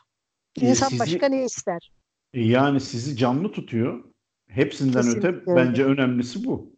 [0.62, 1.92] İnsan sizi, başka ne ister?
[2.34, 4.04] Yani sizi canlı tutuyor.
[4.48, 5.56] Hepsinden Kesinlikle öte öyle.
[5.56, 6.76] bence önemlisi bu.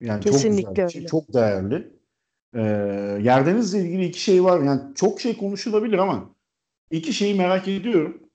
[0.00, 1.92] Yani Kesinlikle çok güzel, şey, çok değerli.
[2.54, 2.60] Ee,
[3.22, 4.60] yerdenizle ilgili iki şey var.
[4.60, 6.34] Yani çok şey konuşulabilir ama
[6.90, 8.27] iki şeyi merak ediyorum.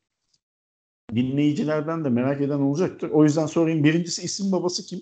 [1.12, 3.10] Dinleyicilerden de merak eden olacaktır.
[3.10, 3.84] O yüzden sorayım.
[3.84, 5.02] Birincisi isim babası kim?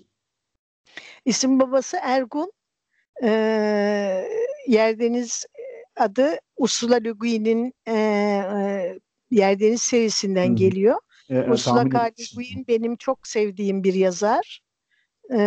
[1.24, 2.52] İsim babası Ergun.
[3.22, 3.28] E,
[4.68, 5.46] Yerdeniz
[5.96, 8.98] adı Ursula Le Guin'in e, e,
[9.30, 10.56] Yerdeniz serisinden hmm.
[10.56, 10.98] geliyor.
[11.30, 11.80] E, Ursula.
[11.80, 14.60] Le Guin benim çok sevdiğim bir yazar.
[15.30, 15.40] E,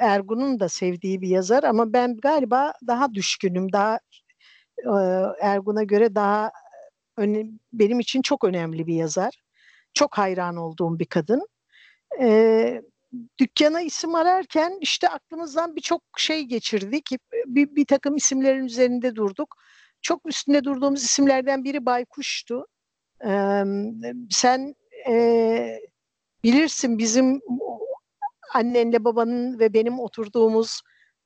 [0.00, 3.72] Ergun'un da sevdiği bir yazar ama ben galiba daha düşkünüm.
[3.72, 3.98] Daha
[4.78, 4.90] e,
[5.40, 6.52] Ergun'a göre daha
[7.16, 9.47] öne, benim için çok önemli bir yazar.
[9.98, 11.48] Çok hayran olduğum bir kadın.
[12.20, 12.82] E,
[13.38, 17.10] dükkana isim ararken işte aklımızdan birçok şey geçirdik.
[17.46, 19.56] Bir, bir takım isimlerin üzerinde durduk.
[20.02, 22.66] Çok üstünde durduğumuz isimlerden biri Baykuş'tu.
[23.24, 23.62] Ee,
[24.30, 24.74] sen
[25.08, 25.80] e,
[26.44, 27.40] bilirsin bizim
[28.54, 30.80] annenle babanın ve benim oturduğumuz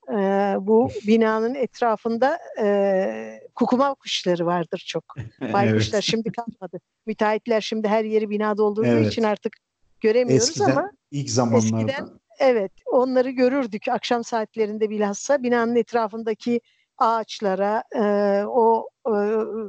[0.08, 0.14] e,
[0.61, 5.04] bu binanın etrafında e, kukuma kuşları vardır çok.
[5.52, 6.04] Baykuşlar evet.
[6.04, 6.80] şimdi kalmadı.
[7.06, 9.12] Müteahhitler şimdi her yeri bina doldurduğu evet.
[9.12, 9.52] için artık
[10.00, 16.60] göremiyoruz eskiden, ama ilk zamanlarda eskiden evet onları görürdük akşam saatlerinde bilhassa binanın etrafındaki
[16.98, 18.02] ağaçlara e,
[18.46, 19.14] o e,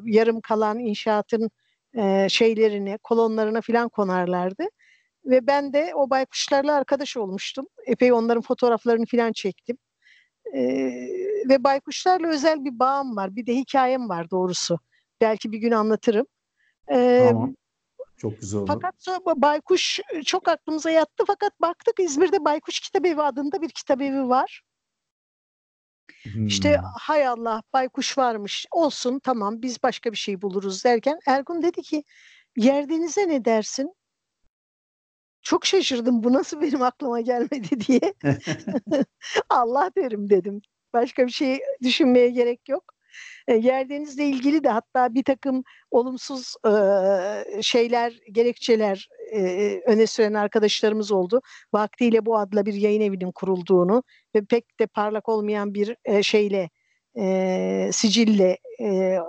[0.06, 1.50] yarım kalan inşaatın
[1.98, 4.64] e, şeylerine kolonlarına filan konarlardı
[5.26, 9.78] ve ben de o baykuşlarla arkadaş olmuştum epey onların fotoğraflarını filan çektim
[10.54, 10.64] e,
[11.50, 14.80] ve baykuşlarla özel bir bağım var bir de hikayem var doğrusu
[15.22, 16.26] belki bir gün anlatırım.
[16.92, 17.56] E, tamam
[18.18, 18.68] Çok güzel olur.
[18.68, 24.62] Fakat sonra Baykuş çok aklımıza yattı fakat baktık İzmir'de Baykuş Kitabevi adında bir kitabevi var.
[26.24, 26.48] Hmm.
[26.48, 31.82] İşte hay Allah baykuş varmış olsun tamam biz başka bir şey buluruz derken Ergun dedi
[31.82, 32.04] ki
[32.58, 33.96] yerdenize ne dersin?
[35.44, 38.14] Çok şaşırdım bu nasıl benim aklıma gelmedi diye.
[39.50, 40.62] Allah derim dedim.
[40.94, 42.84] Başka bir şey düşünmeye gerek yok.
[43.48, 49.42] E, yerdenizle ilgili de hatta bir takım olumsuz e, şeyler, gerekçeler e,
[49.86, 51.42] öne süren arkadaşlarımız oldu.
[51.74, 54.04] Vaktiyle bu adla bir yayın evinin kurulduğunu
[54.36, 56.70] ve pek de parlak olmayan bir e, şeyle,
[57.20, 59.20] e, sicille e,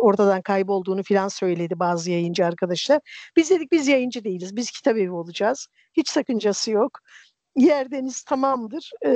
[0.00, 3.00] ortadan kaybolduğunu filan söyledi bazı yayıncı arkadaşlar.
[3.36, 5.66] Biz dedik biz yayıncı değiliz, biz kitap evi olacağız.
[5.92, 6.98] Hiç sakıncası yok.
[7.56, 8.90] Yerdeniz tamamdır.
[9.06, 9.12] E,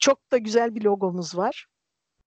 [0.00, 1.66] çok da güzel bir logomuz var.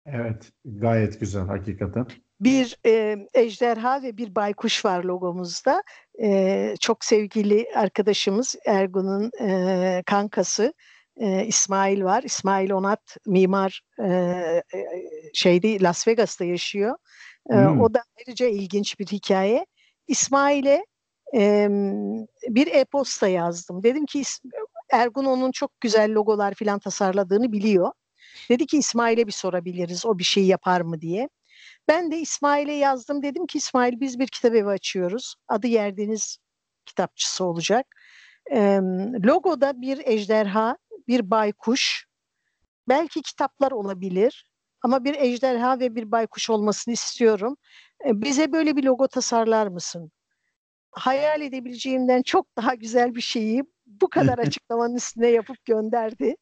[0.06, 2.08] Evet, gayet güzel hakikaten.
[2.40, 5.84] Bir e, ejderha ve bir baykuş var logomuzda.
[6.22, 10.74] E, çok sevgili arkadaşımız Ergun'un e, kankası
[11.18, 12.24] e, İsmail var.
[12.24, 14.64] İsmail Onat mimar e,
[15.34, 16.96] şeyde Las Vegas'ta yaşıyor.
[17.52, 17.82] E, hmm.
[17.82, 19.66] O da ayrıca ilginç bir hikaye.
[20.08, 20.86] İsmail'e
[21.36, 21.68] e,
[22.50, 23.84] bir e-posta yazdım.
[23.84, 24.24] Dedim ki
[24.92, 27.92] Ergun onun çok güzel logolar filan tasarladığını biliyor.
[28.50, 31.30] Dedi ki İsmail'e bir sorabiliriz o bir şey yapar mı diye.
[31.88, 35.36] Ben de İsmail'e yazdım dedim ki İsmail biz bir kitap evi açıyoruz.
[35.48, 36.38] Adı Yerdeniz
[36.86, 37.86] kitapçısı olacak.
[38.52, 38.80] E,
[39.26, 42.06] logoda bir ejderha, bir baykuş,
[42.88, 47.58] belki kitaplar olabilir ama bir ejderha ve bir baykuş olmasını istiyorum.
[48.06, 50.12] E, bize böyle bir logo tasarlar mısın?
[50.92, 56.36] Hayal edebileceğimden çok daha güzel bir şeyi bu kadar açıklamanın üstüne yapıp gönderdi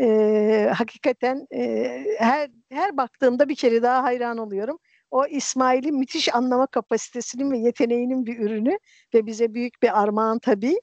[0.00, 4.78] e, hakikaten e, her her baktığımda bir kere daha hayran oluyorum.
[5.10, 8.78] O İsmail'in müthiş anlama kapasitesinin ve yeteneğinin bir ürünü
[9.14, 10.80] ve bize büyük bir armağan tabii.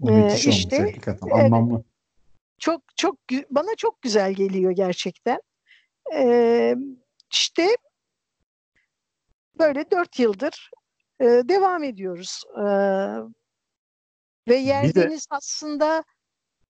[0.00, 1.74] Müthiş ee, işte, olmuş hakikaten anlamlı.
[1.74, 1.84] Evet,
[2.58, 3.16] çok çok
[3.50, 5.40] bana çok güzel geliyor gerçekten.
[6.14, 6.74] Ee,
[7.32, 7.76] işte
[9.58, 10.70] böyle dört yıldır
[11.20, 12.42] e, devam ediyoruz.
[12.58, 12.62] Ee,
[14.48, 15.34] ve Yerdeniz de...
[15.34, 16.04] aslında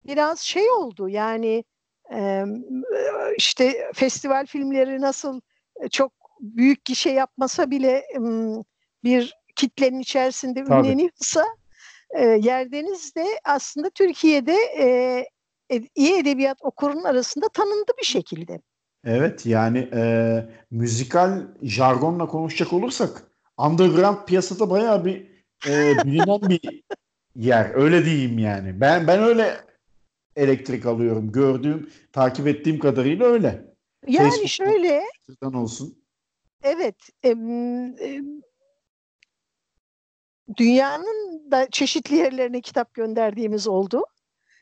[0.06, 1.64] biraz şey oldu yani
[2.12, 2.44] e,
[3.36, 5.40] işte festival filmleri nasıl
[5.90, 8.04] çok büyük gişe yapmasa bile
[9.04, 10.86] bir kitlenin içerisinde Tabii.
[10.86, 11.44] ünleniyorsa
[12.10, 15.26] e, Yerdeniz de aslında Türkiye'de e,
[15.94, 18.60] iyi edebiyat okurun arasında tanındı bir şekilde.
[19.04, 23.22] Evet yani e, müzikal jargonla konuşacak olursak
[23.58, 25.26] underground piyasada bayağı bir
[25.68, 26.82] e, bilinen bir
[27.36, 28.80] yer öyle diyeyim yani.
[28.80, 29.56] Ben ben öyle
[30.36, 31.32] elektrik alıyorum.
[31.32, 33.64] Gördüğüm, takip ettiğim kadarıyla öyle.
[34.06, 35.04] Yani Facebook'tan şöyle
[35.42, 36.04] olsun.
[36.62, 36.96] Evet.
[37.22, 38.20] E, e,
[40.56, 44.04] dünyanın da çeşitli yerlerine kitap gönderdiğimiz oldu.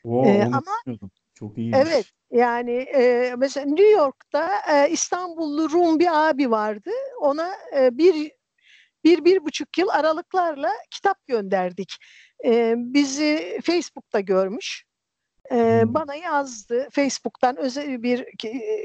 [0.03, 1.01] Wow, e, ama
[1.33, 1.71] çok iyi.
[1.75, 2.05] Evet.
[2.31, 6.91] Yani e, mesela New York'ta e, İstanbullu Rum bir abi vardı.
[7.21, 8.31] Ona e, bir,
[9.03, 11.95] bir, bir buçuk yıl aralıklarla kitap gönderdik.
[12.45, 14.89] E, bizi Facebook'ta görmüş.
[15.51, 18.25] Ee, bana yazdı Facebook'tan özel bir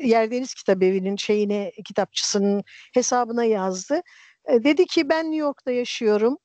[0.02, 2.62] Yerdeniz Kitabevi'nin şeyine kitapçısının
[2.94, 4.00] hesabına yazdı.
[4.48, 6.38] Ee, dedi ki ben New York'ta yaşıyorum.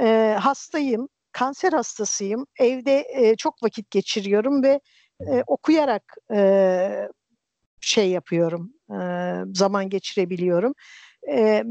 [0.00, 1.08] Ee, hastayım.
[1.36, 2.46] Kanser hastasıyım.
[2.58, 4.80] Evde e, çok vakit geçiriyorum ve
[5.20, 6.02] e, okuyarak
[6.34, 7.08] e,
[7.80, 8.72] şey yapıyorum.
[8.90, 9.00] E,
[9.54, 10.74] zaman geçirebiliyorum.
[11.30, 11.64] E,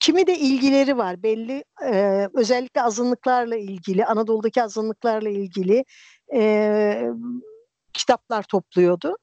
[0.00, 5.84] kimi de ilgileri var belli e, özellikle azınlıklarla ilgili Anadolu'daki azınlıklarla ilgili
[6.34, 7.10] e,
[7.92, 9.16] kitaplar topluyordu.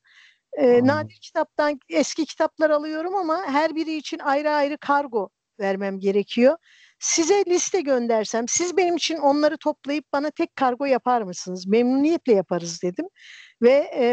[0.57, 6.57] E, nadir kitaptan eski kitaplar alıyorum ama her biri için ayrı ayrı kargo vermem gerekiyor.
[7.03, 11.67] Size liste göndersem siz benim için onları toplayıp bana tek kargo yapar mısınız?
[11.67, 13.05] Memnuniyetle yaparız dedim.
[13.61, 14.05] Ve e,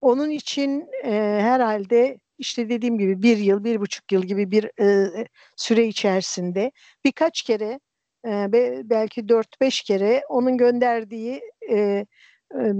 [0.00, 5.26] onun için e, herhalde işte dediğim gibi bir yıl, bir buçuk yıl gibi bir e,
[5.56, 6.72] süre içerisinde
[7.04, 7.80] birkaç kere
[8.26, 8.52] e,
[8.90, 11.40] belki 4-5 kere onun gönderdiği
[11.70, 12.06] e,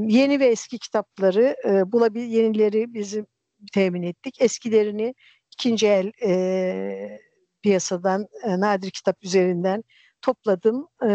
[0.06, 3.26] yeni ve eski kitapları e, bulabil yenileri bizim
[3.72, 4.40] temin ettik.
[4.40, 5.14] Eskilerini
[5.52, 7.20] ikinci el e,
[7.62, 9.84] piyasadan e, nadir kitap üzerinden
[10.22, 11.10] topladım, e,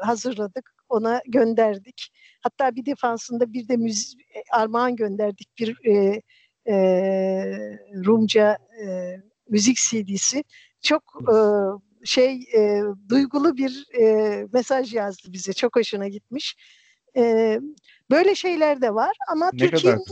[0.00, 2.12] hazırladık, ona gönderdik.
[2.40, 4.20] Hatta bir defansında bir de müzik,
[4.52, 6.22] armağan gönderdik bir e,
[6.68, 6.76] e,
[8.06, 9.16] Rumca e,
[9.48, 10.44] müzik CD'si.
[10.80, 11.36] Çok e,
[12.04, 15.52] şey e, duygulu bir e, mesaj yazdı bize.
[15.52, 16.56] Çok hoşuna gitmiş.
[17.16, 17.60] E,
[18.10, 20.04] böyle şeyler de var ama Türkiye'nin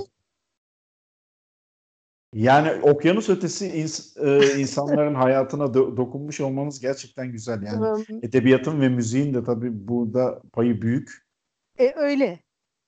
[2.35, 7.63] Yani okyanus ötesi ins, e, insanların hayatına do- dokunmuş olmanız gerçekten güzel.
[7.63, 11.11] Yani edebiyatın ve müziğin de tabii burada payı büyük.
[11.79, 12.39] E, öyle.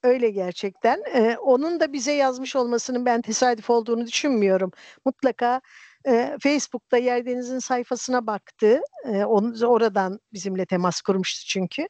[0.02, 1.02] Öyle gerçekten.
[1.14, 4.70] E, onun da bize yazmış olmasının ben tesadüf olduğunu düşünmüyorum.
[5.04, 5.60] Mutlaka
[6.06, 8.80] e, Facebook'ta Yerdeniz'in sayfasına baktı.
[9.04, 11.88] E, onu, oradan bizimle temas kurmuştu çünkü.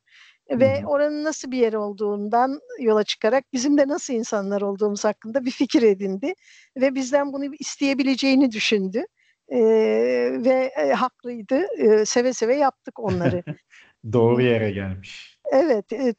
[0.51, 5.51] Ve oranın nasıl bir yer olduğundan yola çıkarak bizim de nasıl insanlar olduğumuz hakkında bir
[5.51, 6.35] fikir edindi.
[6.77, 9.05] Ve bizden bunu isteyebileceğini düşündü.
[9.49, 9.59] E,
[10.45, 11.67] ve e, haklıydı.
[11.79, 13.43] E, seve seve yaptık onları.
[14.13, 15.39] Doğru yere gelmiş.
[15.53, 15.93] Evet.
[15.93, 16.15] E,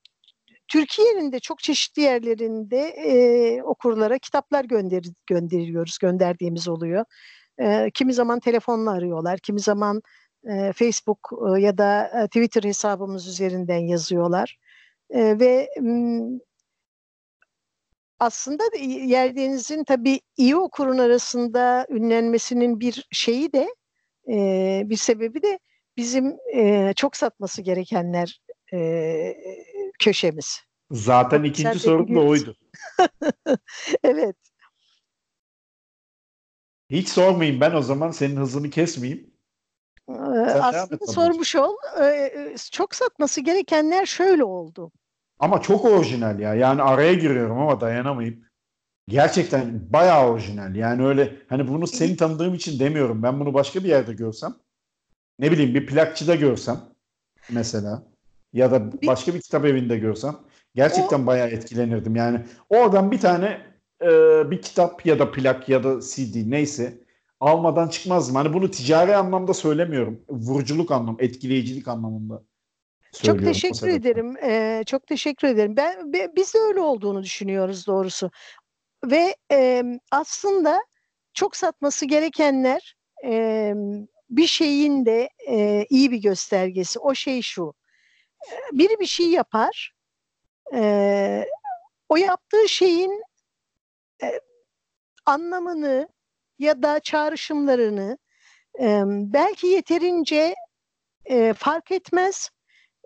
[0.68, 7.06] Türkiye'nin de çok çeşitli yerlerinde e, okurlara kitaplar gönder gönderiyoruz, gönderdiğimiz oluyor.
[7.60, 10.02] E, kimi zaman telefonla arıyorlar, kimi zaman
[10.50, 14.58] e, Facebook e, ya da e, Twitter hesabımız üzerinden yazıyorlar.
[15.10, 15.70] E, ve
[18.20, 23.76] aslında Yerdeniz'in tabii iyi okurun arasında ünlenmesinin bir şeyi de
[24.30, 25.60] e, bir sebebi de
[25.98, 28.42] bizim e, çok satması gerekenler
[28.74, 29.34] e,
[30.00, 30.60] köşemiz.
[30.92, 32.56] Zaten çok ikinci sorum da oydu.
[34.04, 34.36] evet.
[36.90, 39.37] Hiç sormayayım ben o zaman senin hızını kesmeyeyim.
[40.76, 41.76] Aslında sormuş ol.
[42.72, 44.92] Çok satması gerekenler şöyle oldu.
[45.40, 46.54] Ama çok orijinal ya.
[46.56, 48.48] Yani araya giriyorum ama dayanamayıp.
[49.08, 50.76] Gerçekten bayağı orijinal.
[50.76, 53.24] Yani öyle hani bunu seni tanıdığım için demiyorum.
[53.24, 54.54] Ben bunu başka bir yerde görsem
[55.40, 56.80] ne bileyim bir plakçıda görsem
[57.50, 58.04] mesela
[58.54, 60.36] ya da başka bir kitap evinde görsem
[60.76, 62.16] gerçekten o, bayağı etkilenirdim.
[62.16, 63.62] Yani oradan bir tane
[64.02, 64.08] e,
[64.52, 67.07] bir kitap ya da plak ya da CD neyse
[67.40, 68.36] almadan çıkmazdım.
[68.36, 70.26] Hani bunu ticari anlamda söylemiyorum.
[70.30, 72.44] Vuruculuk anlamı, etkileyicilik anlamında.
[73.24, 74.38] Çok teşekkür ederim.
[74.44, 75.78] Ee, çok teşekkür ederim.
[75.78, 78.32] Ben, ben biz de öyle olduğunu düşünüyoruz doğrusu.
[79.06, 80.84] Ve e, aslında
[81.34, 82.96] çok satması gerekenler
[83.26, 83.74] e,
[84.30, 87.00] bir şeyin de e, iyi bir göstergesi.
[87.00, 87.74] O şey şu.
[88.72, 89.94] Biri bir şey yapar.
[90.74, 91.46] E,
[92.10, 93.24] o yaptığı şeyin
[94.24, 94.40] e,
[95.26, 96.08] anlamını
[96.60, 98.18] ya da çağrışımlarını
[98.80, 100.56] e, belki yeterince
[101.26, 102.50] e, fark etmez,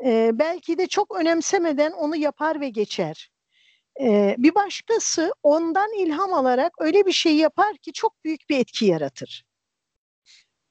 [0.06, 3.32] e, belki de çok önemsemeden onu yapar ve geçer.
[4.02, 8.86] E, bir başkası ondan ilham alarak öyle bir şey yapar ki çok büyük bir etki
[8.86, 9.46] yaratır.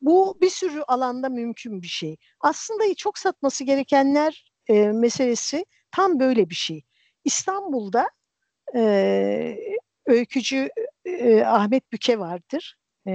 [0.01, 2.17] Bu bir sürü alanda mümkün bir şey.
[2.41, 6.83] Aslında çok satması gerekenler e, meselesi tam böyle bir şey.
[7.25, 8.11] İstanbul'da
[8.77, 9.57] e,
[10.11, 10.69] öykücü
[11.05, 12.77] e, Ahmet Büke vardır.
[13.07, 13.13] E,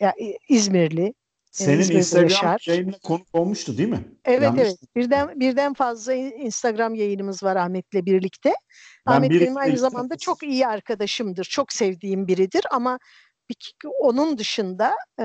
[0.00, 0.14] ya,
[0.48, 1.14] İzmirli.
[1.50, 2.64] Senin İzmir'de Instagram yaşar.
[2.66, 4.04] yayınına konuk olmuştu değil mi?
[4.24, 4.96] Evet Yanlış evet.
[4.96, 8.54] Birden birden fazla Instagram yayınımız var Ahmet'le birlikte.
[9.06, 11.44] Ben Ahmet benim aynı zamanda çok iyi arkadaşımdır.
[11.44, 12.98] Çok sevdiğim biridir ama
[14.00, 15.24] onun dışında e,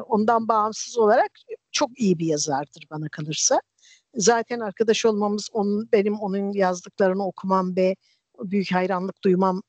[0.00, 1.30] ondan bağımsız olarak
[1.72, 3.60] çok iyi bir yazardır bana kalırsa.
[4.14, 7.96] Zaten arkadaş olmamız onun benim onun yazdıklarını okumam ve
[8.38, 9.62] büyük hayranlık duymam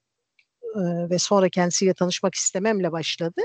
[0.75, 3.41] e, ve sonra kendisiyle tanışmak istememle başladı.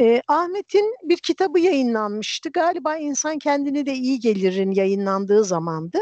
[0.00, 2.50] E, Ahmet'in bir kitabı yayınlanmıştı.
[2.50, 5.98] Galiba İnsan Kendini de iyi Gelir'in yayınlandığı zamandı.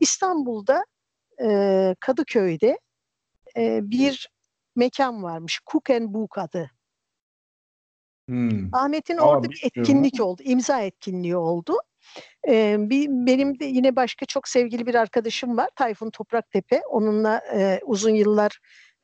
[0.00, 0.84] İstanbul'da
[1.44, 1.48] e,
[2.00, 2.78] Kadıköy'de
[3.56, 4.30] e, bir
[4.76, 5.60] mekan varmış.
[5.70, 6.70] Cook and Book adı.
[8.28, 8.74] Hmm.
[8.74, 10.42] Ahmet'in orada bir etkinlik oldu.
[10.44, 11.76] imza etkinliği oldu.
[12.48, 15.68] Ee, bir, benim de yine başka çok sevgili bir arkadaşım var.
[15.76, 16.82] Tayfun Topraktepe.
[16.90, 18.58] Onunla e, uzun yıllar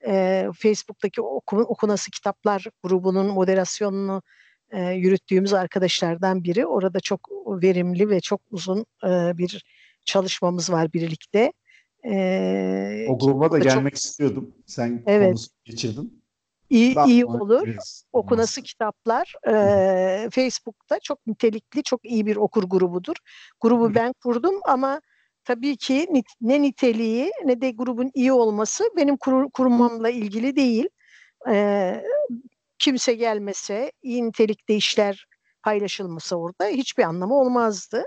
[0.06, 4.22] e, Facebook'taki oku, okunası kitaplar grubunun moderasyonunu
[4.70, 6.66] e, yürüttüğümüz arkadaşlardan biri.
[6.66, 9.64] Orada çok verimli ve çok uzun e, bir
[10.04, 11.52] çalışmamız var birlikte.
[12.04, 14.54] E, o gruba da gelmek çok, istiyordum.
[14.66, 15.46] Sen evet.
[15.64, 16.22] geçirdin.
[16.70, 17.68] İyi, iyi olur.
[18.12, 23.16] Okunası kitaplar e, Facebook'ta çok nitelikli, çok iyi bir okur grubudur.
[23.60, 25.00] Grubu ben kurdum ama
[25.48, 26.06] tabii ki
[26.40, 30.88] ne niteliği ne de grubun iyi olması benim kur, ilgili değil.
[31.48, 32.04] Ee,
[32.78, 35.26] kimse gelmese, iyi nitelikte işler
[35.62, 38.04] paylaşılmasa orada hiçbir anlamı olmazdı.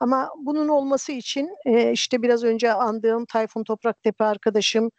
[0.00, 4.90] Ama bunun olması için e, işte biraz önce andığım Tayfun Topraktepe arkadaşım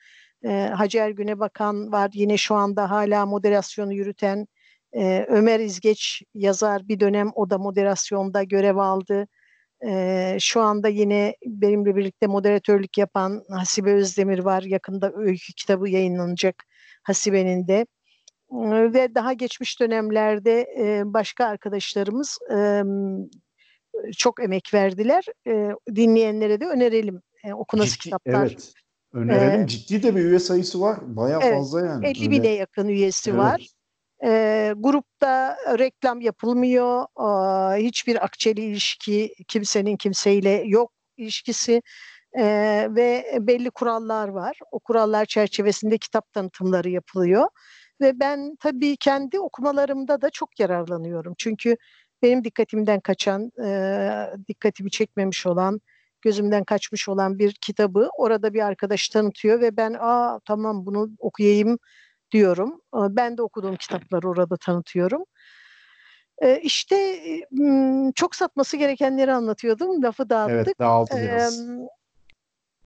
[0.46, 2.12] e, Hacer Güne Bakan var.
[2.14, 4.48] Yine şu anda hala moderasyonu yürüten
[4.94, 9.28] e, Ömer İzgeç yazar bir dönem o da moderasyonda görev aldı.
[10.40, 14.64] Şu anda yine benimle birlikte moderatörlük yapan Hasibe Özdemir var.
[14.64, 16.64] Yakında öykü kitabı yayınlanacak
[17.04, 17.86] Hasibe'nin de.
[18.94, 22.84] Ve daha geçmiş dönemlerde e, başka arkadaşlarımız e,
[24.18, 25.24] çok emek verdiler.
[25.48, 27.22] E, dinleyenlere de önerelim.
[27.44, 28.48] E, okunası Ciddi, kitaplar.
[28.48, 28.74] Evet.
[29.14, 29.62] Önerelim.
[29.62, 31.00] Ee, Ciddi de bir üye sayısı var.
[31.02, 32.08] Bayağı evet, fazla yani.
[32.08, 33.40] 50 bine yakın üyesi evet.
[33.40, 33.68] var.
[34.24, 37.06] E, grupta reklam yapılmıyor.
[37.78, 41.82] E, hiçbir akçeli ilişki kimsenin kimseyle yok ilişkisi
[42.38, 42.44] e,
[42.90, 44.60] ve belli kurallar var.
[44.72, 47.48] O kurallar çerçevesinde kitap tanıtımları yapılıyor.
[48.02, 51.34] Ve ben tabii kendi okumalarımda da çok yararlanıyorum.
[51.38, 51.78] Çünkü
[52.22, 55.82] benim dikkatimden kaçan, e, dikkatimi çekmemiş olan,
[56.22, 61.80] gözümden kaçmış olan bir kitabı orada bir arkadaş tanıtıyor ve ben aa tamam bunu okuyayım
[62.32, 62.82] diyorum.
[62.94, 65.24] Ben de okuduğum kitapları orada tanıtıyorum.
[66.42, 67.20] E, işte
[68.16, 70.04] çok satması gerekenleri anlatıyordum.
[70.04, 70.56] Lafı dağıttık.
[70.56, 71.66] Evet dağıldı biraz.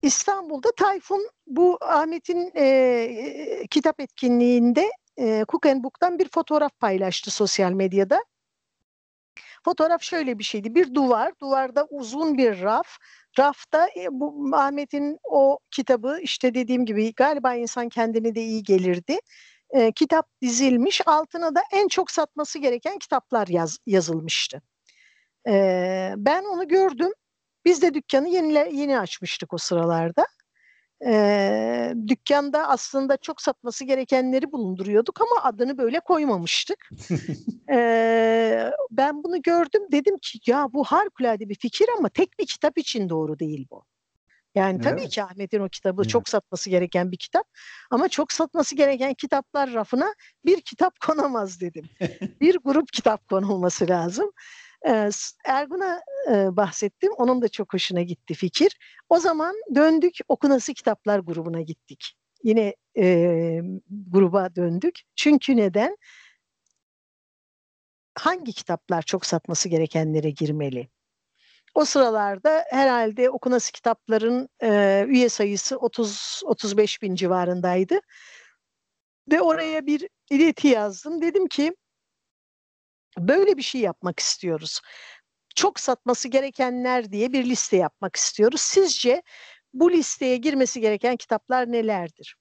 [0.01, 7.71] İstanbul'da Tayfun bu Ahmet'in e, kitap etkinliğinde e, Cook and Book'tan bir fotoğraf paylaştı sosyal
[7.71, 8.23] medyada.
[9.65, 10.75] Fotoğraf şöyle bir şeydi.
[10.75, 12.97] Bir duvar, duvarda uzun bir raf.
[13.39, 19.19] Rafta e, bu Ahmet'in o kitabı işte dediğim gibi galiba insan kendine de iyi gelirdi.
[19.69, 21.01] E, kitap dizilmiş.
[21.05, 24.61] Altına da en çok satması gereken kitaplar yaz, yazılmıştı.
[25.47, 27.11] E, ben onu gördüm.
[27.65, 30.25] Biz de dükkanı yeni, yeni açmıştık o sıralarda
[31.05, 36.89] e, dükkanda aslında çok satması gerekenleri bulunduruyorduk ama adını böyle koymamıştık.
[37.71, 42.77] e, ben bunu gördüm dedim ki ya bu harikulade bir fikir ama tek bir kitap
[42.77, 43.83] için doğru değil bu.
[44.55, 44.83] Yani evet.
[44.83, 46.09] tabii ki Ahmet'in o kitabı evet.
[46.09, 47.47] çok satması gereken bir kitap
[47.91, 50.13] ama çok satması gereken kitaplar rafına
[50.45, 51.89] bir kitap konamaz dedim.
[52.41, 54.31] bir grup kitap konulması lazım.
[55.45, 57.11] Ergun'a bahsettim.
[57.17, 58.77] Onun da çok hoşuna gitti fikir.
[59.09, 62.15] O zaman döndük Okunası Kitaplar grubuna gittik.
[62.43, 64.99] Yine e, gruba döndük.
[65.15, 65.97] Çünkü neden?
[68.15, 70.89] Hangi kitaplar çok satması gerekenlere girmeli?
[71.75, 77.99] O sıralarda herhalde okunası kitapların e, üye sayısı 30-35 bin civarındaydı.
[79.31, 81.21] Ve oraya bir ileti yazdım.
[81.21, 81.75] Dedim ki
[83.19, 84.81] Böyle bir şey yapmak istiyoruz.
[85.55, 88.61] Çok satması gerekenler diye bir liste yapmak istiyoruz.
[88.61, 89.21] Sizce
[89.73, 92.35] bu listeye girmesi gereken kitaplar nelerdir?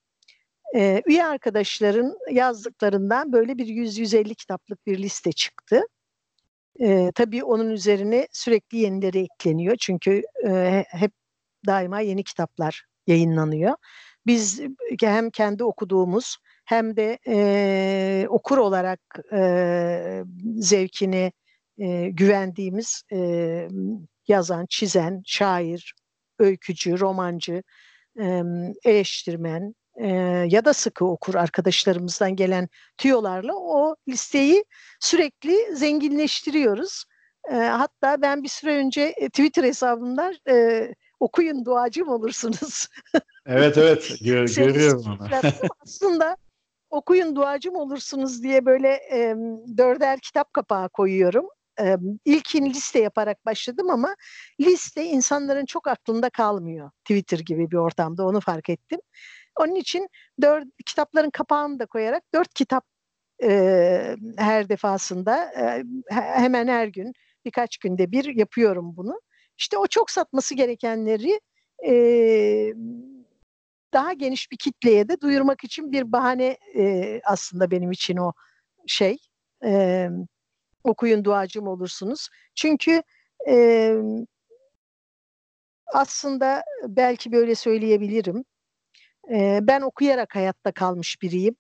[0.76, 5.82] Ee, üye arkadaşların yazdıklarından böyle bir 100-150 kitaplık bir liste çıktı.
[6.80, 9.76] Ee, tabii onun üzerine sürekli yenileri ekleniyor.
[9.80, 11.12] Çünkü e, hep
[11.66, 13.76] daima yeni kitaplar yayınlanıyor.
[14.26, 14.60] Biz
[15.00, 16.36] hem kendi okuduğumuz
[16.70, 19.00] hem de e, okur olarak
[19.32, 20.22] e,
[20.56, 21.32] zevkini
[21.78, 23.18] e, güvendiğimiz e,
[24.28, 25.94] yazan, çizen, şair,
[26.38, 27.62] öykücü, romancı,
[28.20, 28.42] e,
[28.84, 30.08] eleştirmen e,
[30.50, 32.68] ya da sıkı okur arkadaşlarımızdan gelen
[32.98, 34.64] tüyolarla o listeyi
[35.00, 37.04] sürekli zenginleştiriyoruz.
[37.50, 40.88] E, hatta ben bir süre önce Twitter hesabımdan e,
[41.20, 42.88] okuyun duacım olursunuz.
[43.46, 45.28] Evet evet gör, görüyorum onu.
[45.82, 46.36] Aslında
[46.90, 49.36] okuyun duacım olursunuz diye böyle e,
[49.78, 51.48] dörder kitap kapağı koyuyorum.
[51.80, 54.16] E, ilkin liste yaparak başladım ama
[54.60, 56.90] liste insanların çok aklında kalmıyor.
[57.04, 59.00] Twitter gibi bir ortamda onu fark ettim.
[59.60, 60.08] Onun için
[60.42, 62.84] dört kitapların kapağını da koyarak dört kitap
[63.42, 67.12] e, her defasında e, hemen her gün
[67.44, 69.20] birkaç günde bir yapıyorum bunu.
[69.58, 71.40] İşte o çok satması gerekenleri
[71.86, 71.92] e,
[73.92, 78.32] daha geniş bir kitleye de duyurmak için bir bahane e, aslında benim için o
[78.86, 79.16] şey.
[79.64, 80.08] E,
[80.84, 82.28] okuyun duacım olursunuz.
[82.54, 83.02] Çünkü
[83.48, 83.94] e,
[85.94, 88.44] aslında belki böyle söyleyebilirim.
[89.32, 91.56] E, ben okuyarak hayatta kalmış biriyim.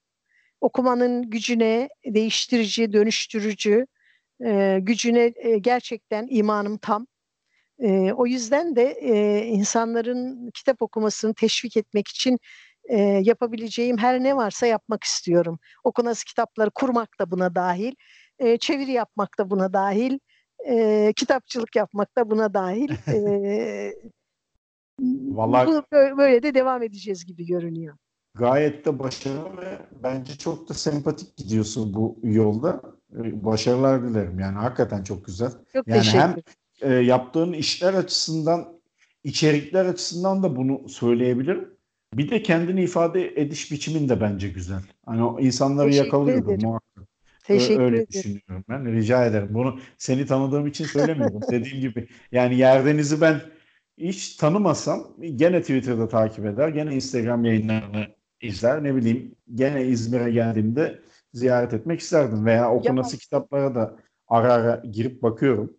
[0.60, 3.86] Okumanın gücüne, değiştirici, dönüştürücü
[4.44, 7.06] e, gücüne e, gerçekten imanım tam.
[7.80, 12.38] E, o yüzden de e, insanların kitap okumasını teşvik etmek için
[12.84, 15.58] e, yapabileceğim her ne varsa yapmak istiyorum.
[15.84, 17.94] Okunası kitapları kurmak da buna dahil,
[18.38, 20.18] e, çeviri yapmak da buna dahil,
[20.68, 22.88] e, kitapçılık yapmak da buna dahil.
[23.06, 23.94] E,
[25.28, 25.82] Vallahi bu,
[26.18, 27.96] böyle de devam edeceğiz gibi görünüyor.
[28.34, 32.82] Gayet de başarılı ve bence çok da sempatik gidiyorsun bu yolda.
[33.32, 35.50] Başarılar dilerim yani hakikaten çok güzel.
[35.72, 36.36] Çok yani teşekkür hem
[36.80, 38.80] e, yaptığın işler açısından,
[39.24, 41.68] içerikler açısından da bunu söyleyebilirim.
[42.14, 44.82] Bir de kendini ifade ediş biçimin de bence güzel.
[45.06, 47.08] Hani o insanları yakalıyordur muhakkak.
[47.44, 48.08] Teşekkür Öyle ederim.
[48.12, 48.92] düşünüyorum ben.
[48.92, 49.48] Rica ederim.
[49.50, 51.40] Bunu seni tanıdığım için söylemiyorum.
[51.50, 52.08] Dediğim gibi.
[52.32, 53.40] Yani Yerdeniz'i ben
[53.98, 56.68] hiç tanımasam gene Twitter'da takip eder.
[56.68, 58.06] Gene Instagram yayınlarını
[58.40, 58.84] izler.
[58.84, 61.00] Ne bileyim gene İzmir'e geldiğimde
[61.34, 62.46] ziyaret etmek isterdim.
[62.46, 63.96] Veya okunası kitaplara da
[64.28, 65.76] ara ara girip bakıyorum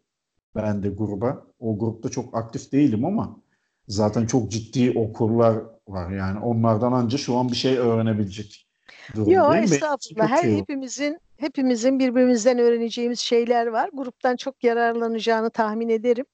[0.55, 1.45] ben de gruba.
[1.59, 3.39] O grupta çok aktif değilim ama
[3.87, 6.39] zaten çok ciddi okurlar var yani.
[6.39, 8.67] Onlardan anca şu an bir şey öğrenebilecek
[9.15, 10.29] Yok estağfurullah.
[10.29, 13.89] Her hepimizin hepimizin birbirimizden öğreneceğimiz şeyler var.
[13.93, 16.25] Gruptan çok yararlanacağını tahmin ederim.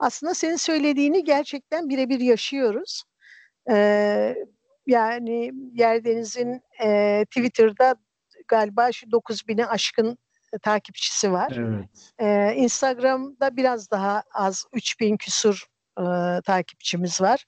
[0.00, 3.04] Aslında senin söylediğini gerçekten birebir yaşıyoruz.
[3.70, 4.34] Ee,
[4.86, 7.94] yani Yerdeniz'in e, Twitter'da
[8.48, 10.18] galiba şu 9000'i aşkın
[10.58, 11.52] takipçisi var.
[11.58, 12.12] Evet.
[12.20, 15.66] Ee, Instagram'da biraz daha az 3000 küsur
[15.98, 16.04] e,
[16.44, 17.44] takipçimiz var.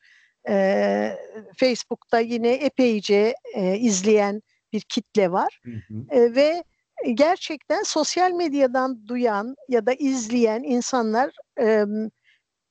[0.49, 1.17] Ee,
[1.57, 4.43] Facebook'ta yine epeyce e, izleyen
[4.73, 5.61] bir kitle var.
[5.65, 6.19] Hı hı.
[6.21, 6.65] E, ve
[7.15, 11.31] gerçekten sosyal medyadan duyan ya da izleyen insanlar
[11.61, 11.85] e,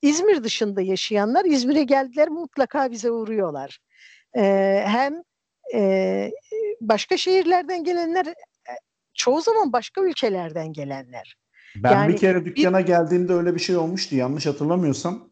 [0.01, 3.79] İzmir dışında yaşayanlar İzmir'e geldiler mutlaka bize uğruyorlar.
[4.38, 4.43] E,
[4.88, 5.23] hem
[5.73, 6.31] e,
[6.81, 8.33] başka şehirlerden gelenler
[9.18, 11.38] çoğu zaman başka ülkelerden gelenler.
[11.76, 15.30] Ben yani bir kere dükkana bir, geldiğimde öyle bir şey olmuştu yanlış hatırlamıyorsam.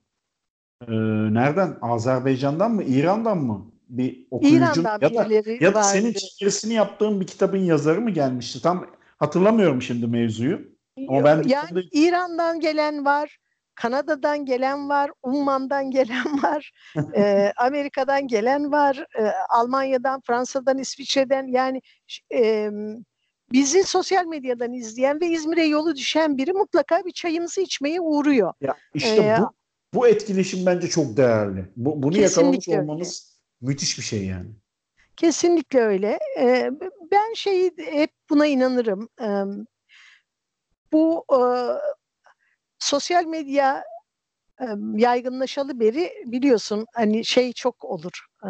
[0.81, 0.93] Ee,
[1.33, 1.77] nereden?
[1.81, 2.83] Azerbaycan'dan mı?
[2.83, 3.71] İran'dan mı?
[3.89, 8.61] Bir okuyucu İran'dan ya da, ya da senin çevirisini yaptığın bir kitabın yazarı mı gelmişti?
[8.61, 10.61] Tam hatırlamıyorum şimdi mevzuyu.
[11.09, 11.81] Ama ben yani dükkanda...
[11.91, 13.37] İran'dan gelen var.
[13.75, 16.71] Kanada'dan gelen var, Umman'dan gelen var,
[17.15, 21.81] e, Amerika'dan gelen var, e, Almanya'dan, Fransa'dan, İsviçre'den yani
[22.33, 22.69] e,
[23.51, 28.53] bizi sosyal medyadan izleyen ve İzmir'e yolu düşen biri mutlaka bir çayımızı içmeye uğruyor.
[28.61, 29.51] Ya işte ee, bu
[29.93, 31.65] bu etkileşim bence çok değerli.
[31.75, 33.71] Bu, bunu yakalamış olmamız öyle.
[33.71, 34.49] müthiş bir şey yani.
[35.17, 36.19] Kesinlikle öyle.
[36.39, 36.71] Ee,
[37.11, 39.09] ben şeyi hep buna inanırım.
[39.21, 39.43] Ee,
[40.91, 41.39] bu e,
[42.79, 43.83] sosyal medya
[44.61, 44.65] e,
[44.95, 48.25] yaygınlaşalı beri biliyorsun hani şey çok olur.
[48.45, 48.49] Ee,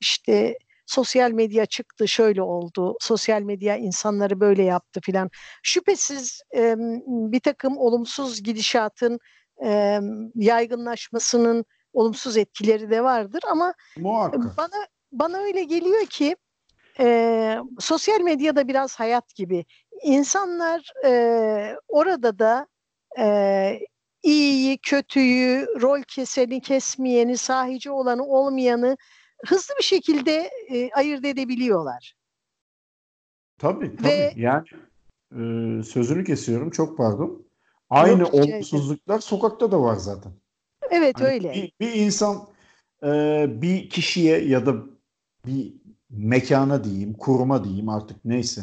[0.00, 5.30] işte sosyal medya çıktı şöyle oldu, sosyal medya insanları böyle yaptı filan.
[5.62, 6.74] Şüphesiz e,
[7.06, 9.18] bir takım olumsuz gidişatın
[9.64, 9.98] e,
[10.34, 14.56] yaygınlaşmasının olumsuz etkileri de vardır ama Muhakkak.
[14.56, 16.36] bana bana öyle geliyor ki
[16.98, 19.64] e, sosyal medyada biraz hayat gibi.
[20.02, 22.66] İnsanlar e, orada da
[23.18, 23.78] e,
[24.22, 28.96] iyiyi, kötüyü, rol keseni, kesmeyeni, sahici olanı, olmayanı
[29.46, 32.14] hızlı bir şekilde e, ayırt edebiliyorlar.
[33.58, 34.08] Tabii tabii.
[34.08, 34.64] Ve, yani
[35.32, 37.46] e, sözünü kesiyorum çok pardon.
[37.90, 40.32] Aynı yok, olumsuzluklar şey, sokakta da var zaten.
[40.90, 41.52] Evet hani öyle.
[41.52, 42.48] Bir, bir insan
[43.02, 44.74] e, bir kişiye ya da
[45.46, 45.74] bir
[46.10, 48.62] mekana diyeyim, kuruma diyeyim artık neyse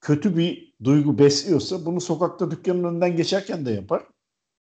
[0.00, 4.02] kötü bir duygu besliyorsa bunu sokakta dükkanın önünden geçerken de yapar.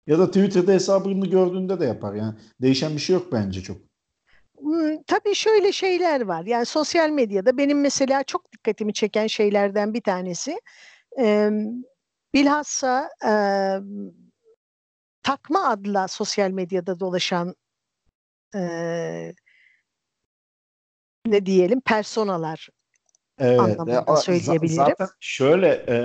[0.07, 2.13] Ya da Twitter'da hesabını gördüğünde de yapar.
[2.13, 3.77] Yani değişen bir şey yok bence çok.
[5.07, 6.45] Tabii şöyle şeyler var.
[6.45, 10.59] Yani sosyal medyada benim mesela çok dikkatimi çeken şeylerden bir tanesi
[11.19, 11.49] e,
[12.33, 13.33] bilhassa e,
[15.23, 17.55] takma adla sosyal medyada dolaşan
[18.55, 18.61] e,
[21.25, 22.69] ne diyelim personalar
[23.39, 24.75] evet, anlamında söyleyebilirim.
[24.75, 25.97] Zaten şöyle e,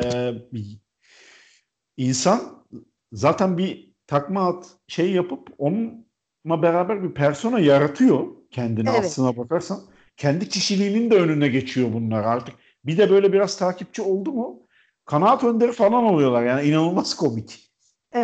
[1.96, 2.66] insan
[3.12, 9.04] zaten bir takma ad şey yapıp onunla beraber bir persona yaratıyor kendine evet.
[9.04, 9.80] aslına bakarsan.
[10.16, 12.54] Kendi kişiliğinin de önüne geçiyor bunlar artık.
[12.84, 14.62] Bir de böyle biraz takipçi oldu mu
[15.04, 16.44] kanaat önderi falan oluyorlar.
[16.44, 17.70] Yani inanılmaz komik.
[18.14, 18.20] Ee,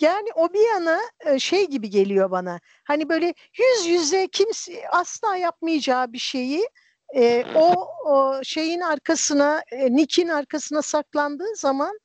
[0.00, 1.00] yani o bir yana
[1.38, 2.60] şey gibi geliyor bana.
[2.84, 6.68] Hani böyle yüz yüze kimse asla yapmayacağı bir şeyi
[7.14, 11.98] e, o, o şeyin arkasına, e, Nick'in arkasına saklandığı zaman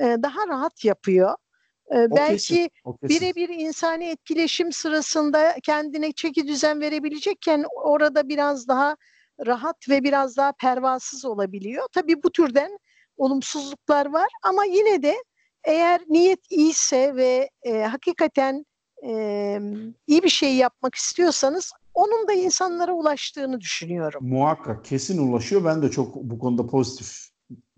[0.00, 1.36] e, daha rahat yapıyor.
[1.94, 2.70] Ee, belki
[3.02, 8.96] birebir insani etkileşim sırasında kendine çeki düzen verebilecekken orada biraz daha
[9.46, 11.88] rahat ve biraz daha pervasız olabiliyor.
[11.92, 12.78] Tabii bu türden
[13.16, 15.16] olumsuzluklar var ama yine de
[15.64, 18.64] eğer niyet iyiyse ve e, hakikaten
[19.06, 19.12] e,
[20.06, 24.28] iyi bir şey yapmak istiyorsanız onun da insanlara ulaştığını düşünüyorum.
[24.28, 25.64] Muhakkak kesin ulaşıyor.
[25.64, 27.28] Ben de çok bu konuda pozitif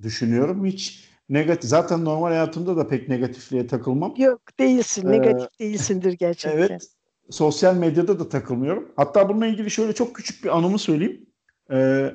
[0.03, 0.65] düşünüyorum.
[0.67, 4.15] Hiç negatif zaten normal hayatımda da pek negatifliğe takılmam.
[4.17, 5.09] Yok değilsin.
[5.09, 6.59] Ee, negatif değilsindir gerçekten.
[6.59, 6.89] Evet.
[7.31, 8.93] Sosyal medyada da takılmıyorum.
[8.97, 11.27] Hatta bununla ilgili şöyle çok küçük bir anımı söyleyeyim.
[11.71, 12.13] Ee,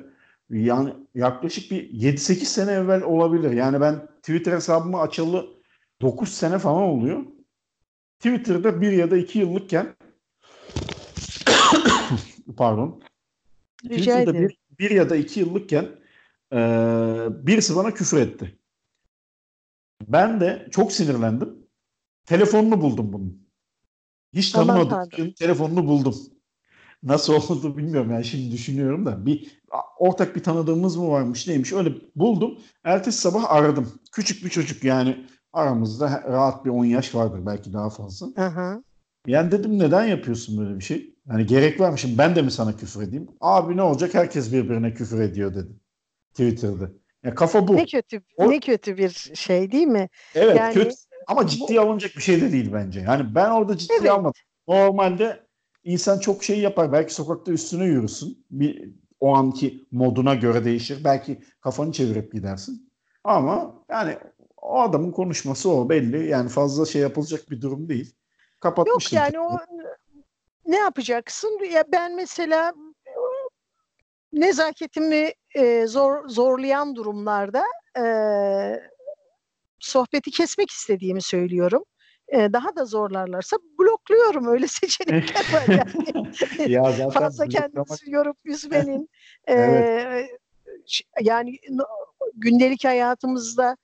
[0.50, 3.50] yani yaklaşık bir 7-8 sene evvel olabilir.
[3.50, 5.46] Yani ben Twitter hesabımı açalı
[6.00, 7.22] 9 sene falan oluyor.
[8.18, 9.96] Twitter'da bir ya da iki yıllıkken
[12.56, 13.00] pardon.
[13.84, 14.48] Rica Twitter'da ederim.
[14.48, 15.86] bir, bir ya da iki yıllıkken
[16.52, 16.58] e,
[17.30, 18.57] birisi bana küfür etti.
[20.06, 21.68] Ben de çok sinirlendim.
[22.26, 23.48] Telefonunu buldum bunun.
[24.32, 25.32] Hiç tanımadım.
[25.38, 26.14] Telefonunu buldum.
[27.02, 29.60] Nasıl oldu bilmiyorum yani şimdi düşünüyorum da bir
[29.98, 32.58] ortak bir tanıdığımız mı varmış neymiş öyle buldum.
[32.84, 33.92] Ertesi sabah aradım.
[34.12, 38.26] Küçük bir çocuk yani aramızda rahat bir 10 yaş vardır belki daha fazla.
[38.36, 38.82] Hı hı.
[39.26, 41.14] Yani dedim neden yapıyorsun böyle bir şey?
[41.28, 43.28] Hani gerek var mı şimdi ben de mi sana küfür edeyim?
[43.40, 45.72] Abi ne olacak herkes birbirine küfür ediyor dedi.
[46.30, 46.90] Twitter'da.
[47.24, 47.76] Ya kafa bu.
[47.76, 50.08] Ne kötü o, ne kötü bir şey değil mi?
[50.34, 50.94] Evet yani, kötü
[51.26, 53.00] ama ciddiye alınacak bir şey de değil bence.
[53.00, 54.10] Yani ben orada ciddiye evet.
[54.10, 54.40] almadım.
[54.68, 55.46] Normalde
[55.84, 56.92] insan çok şey yapar.
[56.92, 58.46] Belki sokakta üstüne yürüsün.
[58.50, 58.90] Bir
[59.20, 61.04] o anki moduna göre değişir.
[61.04, 62.92] Belki kafanı çevirip gidersin.
[63.24, 64.18] Ama yani
[64.56, 66.28] o adamın konuşması o belli.
[66.28, 68.14] Yani fazla şey yapılacak bir durum değil.
[68.60, 69.18] Kapatmıştım.
[69.18, 69.58] Yok yani o
[70.66, 71.58] ne yapacaksın?
[71.72, 72.72] Ya ben mesela
[74.32, 77.64] nezaketimi e, zor zorlayan durumlarda
[77.98, 78.04] e,
[79.80, 81.84] sohbeti kesmek istediğimi söylüyorum.
[82.28, 84.46] E, daha da zorlarlarsa blokluyorum.
[84.46, 86.32] Öyle seçenekler var yani.
[86.72, 89.08] ya zaten Fazla kendimizi yorup üzmenin.
[89.46, 90.30] e, evet.
[91.22, 91.58] Yani
[92.34, 93.76] gündelik hayatımızda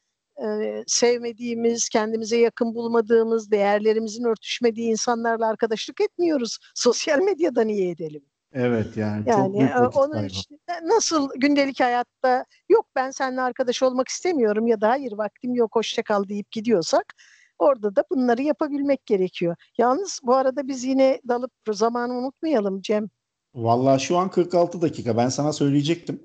[0.42, 6.58] e, sevmediğimiz, kendimize yakın bulmadığımız, değerlerimizin örtüşmediği insanlarla arkadaşlık etmiyoruz.
[6.74, 8.22] Sosyal medyada niye edelim?
[8.54, 13.82] Evet yani, yani çok büyük vakit onun için nasıl gündelik hayatta yok ben seninle arkadaş
[13.82, 17.14] olmak istemiyorum ya da hayır vaktim yok hoşça kal deyip gidiyorsak
[17.58, 19.56] orada da bunları yapabilmek gerekiyor.
[19.78, 23.08] Yalnız bu arada biz yine dalıp zamanı unutmayalım Cem.
[23.54, 26.22] Vallahi şu an 46 dakika ben sana söyleyecektim.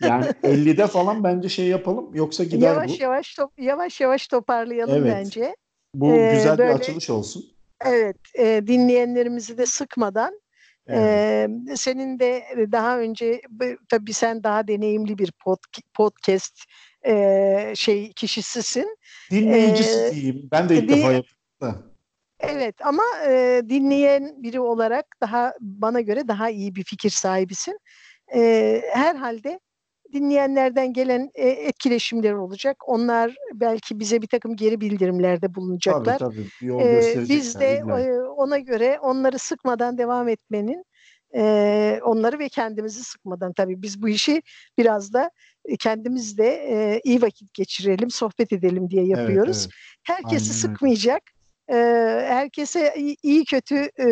[0.00, 3.02] Yani 50'de falan bence şey yapalım yoksa gider yavaş bu.
[3.02, 5.14] Yavaş top, yavaş yavaş toparlayalım evet.
[5.16, 5.56] bence.
[5.94, 7.44] Bu ee, güzel böyle, bir açılış olsun.
[7.84, 10.40] Evet, e, dinleyenlerimizi de sıkmadan
[10.88, 11.50] Evet.
[11.70, 13.40] Ee, senin de daha önce
[13.88, 15.58] tabii sen daha deneyimli bir pod,
[15.94, 16.64] podcast
[17.06, 18.96] e, şey kişisisin.
[19.30, 20.48] Dinleyicisi ee, diyeyim.
[20.52, 21.92] Ben de ilk din, defa yaptım.
[22.40, 27.78] Evet ama e, dinleyen biri olarak daha bana göre daha iyi bir fikir sahibisin.
[28.34, 29.60] E, herhalde
[30.16, 32.88] dinleyenlerden gelen e, etkileşimler olacak.
[32.88, 36.18] Onlar belki bize bir takım geri bildirimlerde bulunacaklar.
[36.18, 36.66] Tabii tabii.
[36.66, 40.84] Yol e, biz de e, ona göre onları sıkmadan devam etmenin
[41.34, 44.42] e, onları ve kendimizi sıkmadan tabii biz bu işi
[44.78, 45.30] biraz da
[45.78, 49.58] kendimiz de e, iyi vakit geçirelim, sohbet edelim diye yapıyoruz.
[49.60, 50.18] Evet, evet.
[50.18, 51.22] Herkesi Aynen sıkmayacak,
[51.68, 51.74] e,
[52.28, 54.06] herkese iyi, iyi kötü e,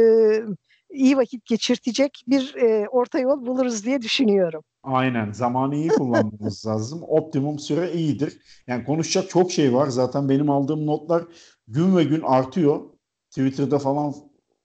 [0.94, 4.62] iyi vakit geçirtecek bir e, orta yol buluruz diye düşünüyorum.
[4.82, 5.32] Aynen.
[5.32, 7.02] Zamanı iyi kullanmamız lazım.
[7.02, 8.40] Optimum süre iyidir.
[8.66, 9.88] Yani konuşacak çok şey var.
[9.88, 11.24] Zaten benim aldığım notlar
[11.68, 12.80] gün ve gün artıyor.
[13.30, 14.14] Twitter'da falan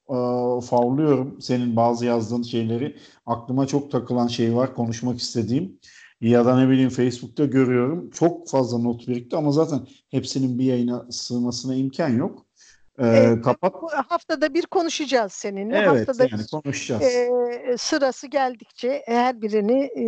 [0.10, 0.16] e,
[0.62, 2.98] favlıyorum senin bazı yazdığın şeyleri.
[3.26, 5.80] Aklıma çok takılan şey var konuşmak istediğim.
[6.22, 8.10] Ya da ne bileyim Facebook'ta görüyorum.
[8.10, 12.46] Çok fazla not birikti ama zaten hepsinin bir yayına sığmasına imkan yok.
[13.02, 13.74] Ee, kapat.
[14.08, 15.78] Haftada bir konuşacağız seninle.
[15.78, 17.04] Evet haftada yani bir, konuşacağız.
[17.04, 17.30] E,
[17.78, 20.06] sırası geldikçe her birini e,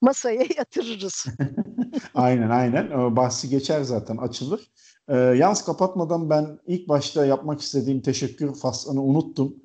[0.00, 1.26] masaya yatırırız.
[2.14, 3.16] aynen aynen.
[3.16, 4.70] Bahsi geçer zaten açılır.
[5.08, 9.56] E, yalnız kapatmadan ben ilk başta yapmak istediğim teşekkür faslını unuttum.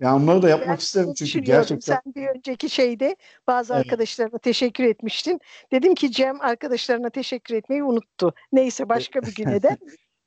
[0.00, 2.00] Yani onları da yapmak ben isterim çünkü gerçekten.
[2.04, 3.16] Sen bir önceki şeyde
[3.46, 3.84] bazı evet.
[3.84, 5.40] arkadaşlarına teşekkür etmiştin.
[5.72, 8.34] Dedim ki Cem arkadaşlarına teşekkür etmeyi unuttu.
[8.52, 9.78] Neyse başka bir güne de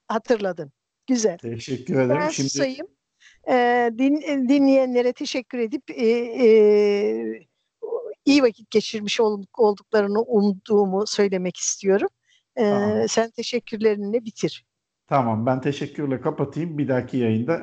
[0.08, 0.72] hatırladın.
[1.08, 1.38] Güzel.
[1.38, 2.22] Teşekkür ederim.
[2.22, 2.50] Ben Şimdi...
[2.50, 2.88] susayım.
[3.50, 6.08] Ee, din, dinleyenlere teşekkür edip e,
[6.46, 7.48] e,
[8.26, 9.20] iyi vakit geçirmiş
[9.58, 12.08] olduklarını umduğumu söylemek istiyorum.
[12.56, 13.08] Tamam.
[13.08, 14.66] Sen teşekkürlerini bitir.
[15.08, 16.78] Tamam ben teşekkürle kapatayım.
[16.78, 17.62] Bir dahaki yayında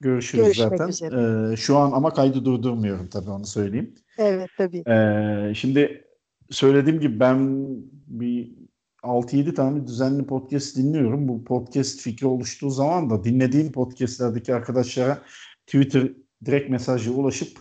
[0.00, 0.88] görüşürüz Görüşmek zaten.
[0.88, 1.52] Üzere.
[1.52, 3.94] Ee, şu an ama kaydı durdurmuyorum tabii onu söyleyeyim.
[4.18, 4.82] Evet tabii.
[4.88, 6.04] Ee, şimdi
[6.50, 7.66] söylediğim gibi ben
[8.06, 8.65] bir
[9.02, 11.28] 6-7 tane düzenli podcast dinliyorum.
[11.28, 15.22] Bu podcast fikri oluştuğu zaman da dinlediğim podcastlerdeki arkadaşlara
[15.66, 16.12] Twitter
[16.44, 17.58] direkt mesajı ulaşıp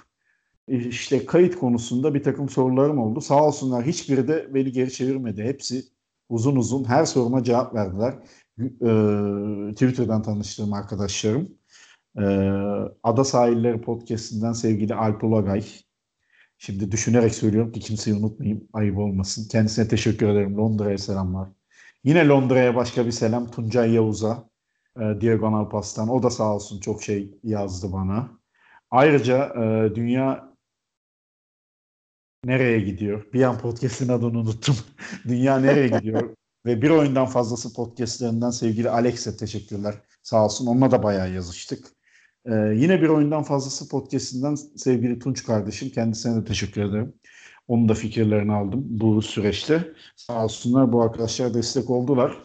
[0.67, 3.21] e, işte kayıt konusunda bir takım sorularım oldu.
[3.21, 5.43] Sağ olsunlar hiçbiri de beni geri çevirmedi.
[5.43, 5.83] Hepsi
[6.29, 8.13] uzun uzun her soruma cevap verdiler.
[8.59, 11.49] Ee, Twitter'dan tanıştığım arkadaşlarım.
[12.19, 12.21] Ee,
[13.03, 15.63] Ada Sahilleri Podcast'inden sevgili Alp Ulagay,
[16.57, 18.67] Şimdi düşünerek söylüyorum ki kimseyi unutmayayım.
[18.73, 19.47] Ayıp olmasın.
[19.51, 20.57] Kendisine teşekkür ederim.
[20.57, 21.49] Londra'ya selamlar.
[22.03, 23.51] Yine Londra'ya başka bir selam.
[23.51, 24.49] Tuncay Yavuz'a.
[24.97, 26.09] E, Diagonal Pas'tan.
[26.09, 28.39] O da sağ olsun çok şey yazdı bana.
[28.91, 30.55] Ayrıca e, dünya
[32.45, 33.33] nereye gidiyor?
[33.33, 34.75] Bir an podcast'in adını unuttum.
[35.27, 36.35] dünya nereye gidiyor?
[36.65, 39.95] Ve bir oyundan fazlası podcastlerinden sevgili Alex'e teşekkürler.
[40.23, 40.67] Sağ olsun.
[40.67, 41.94] Onunla da bayağı yazıştık.
[42.45, 45.89] Ee, yine bir oyundan fazlası podcast'inden sevgili Tunç kardeşim.
[45.89, 47.13] Kendisine de teşekkür ederim.
[47.67, 49.93] Onun da fikirlerini aldım bu süreçte.
[50.15, 52.37] Sağ olsunlar bu arkadaşlar destek oldular.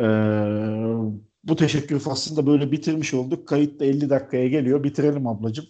[0.00, 0.04] Ee,
[1.44, 3.48] bu teşekkür faslında böyle bitirmiş olduk.
[3.48, 4.84] Kayıt da 50 dakikaya geliyor.
[4.84, 5.66] Bitirelim ablacığım.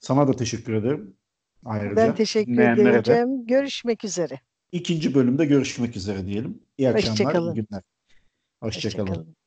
[0.00, 1.16] Sana da teşekkür ederim.
[1.64, 1.96] Ayrıca.
[1.96, 3.46] Ben teşekkür ederim.
[3.46, 4.40] Görüşmek üzere.
[4.72, 6.62] İkinci bölümde görüşmek üzere diyelim.
[6.78, 7.54] İyi akşamlar, Hoşçakalın.
[7.54, 7.82] iyi günler.
[8.60, 9.08] Hoşçakalın.
[9.08, 9.41] Hoşçakalın.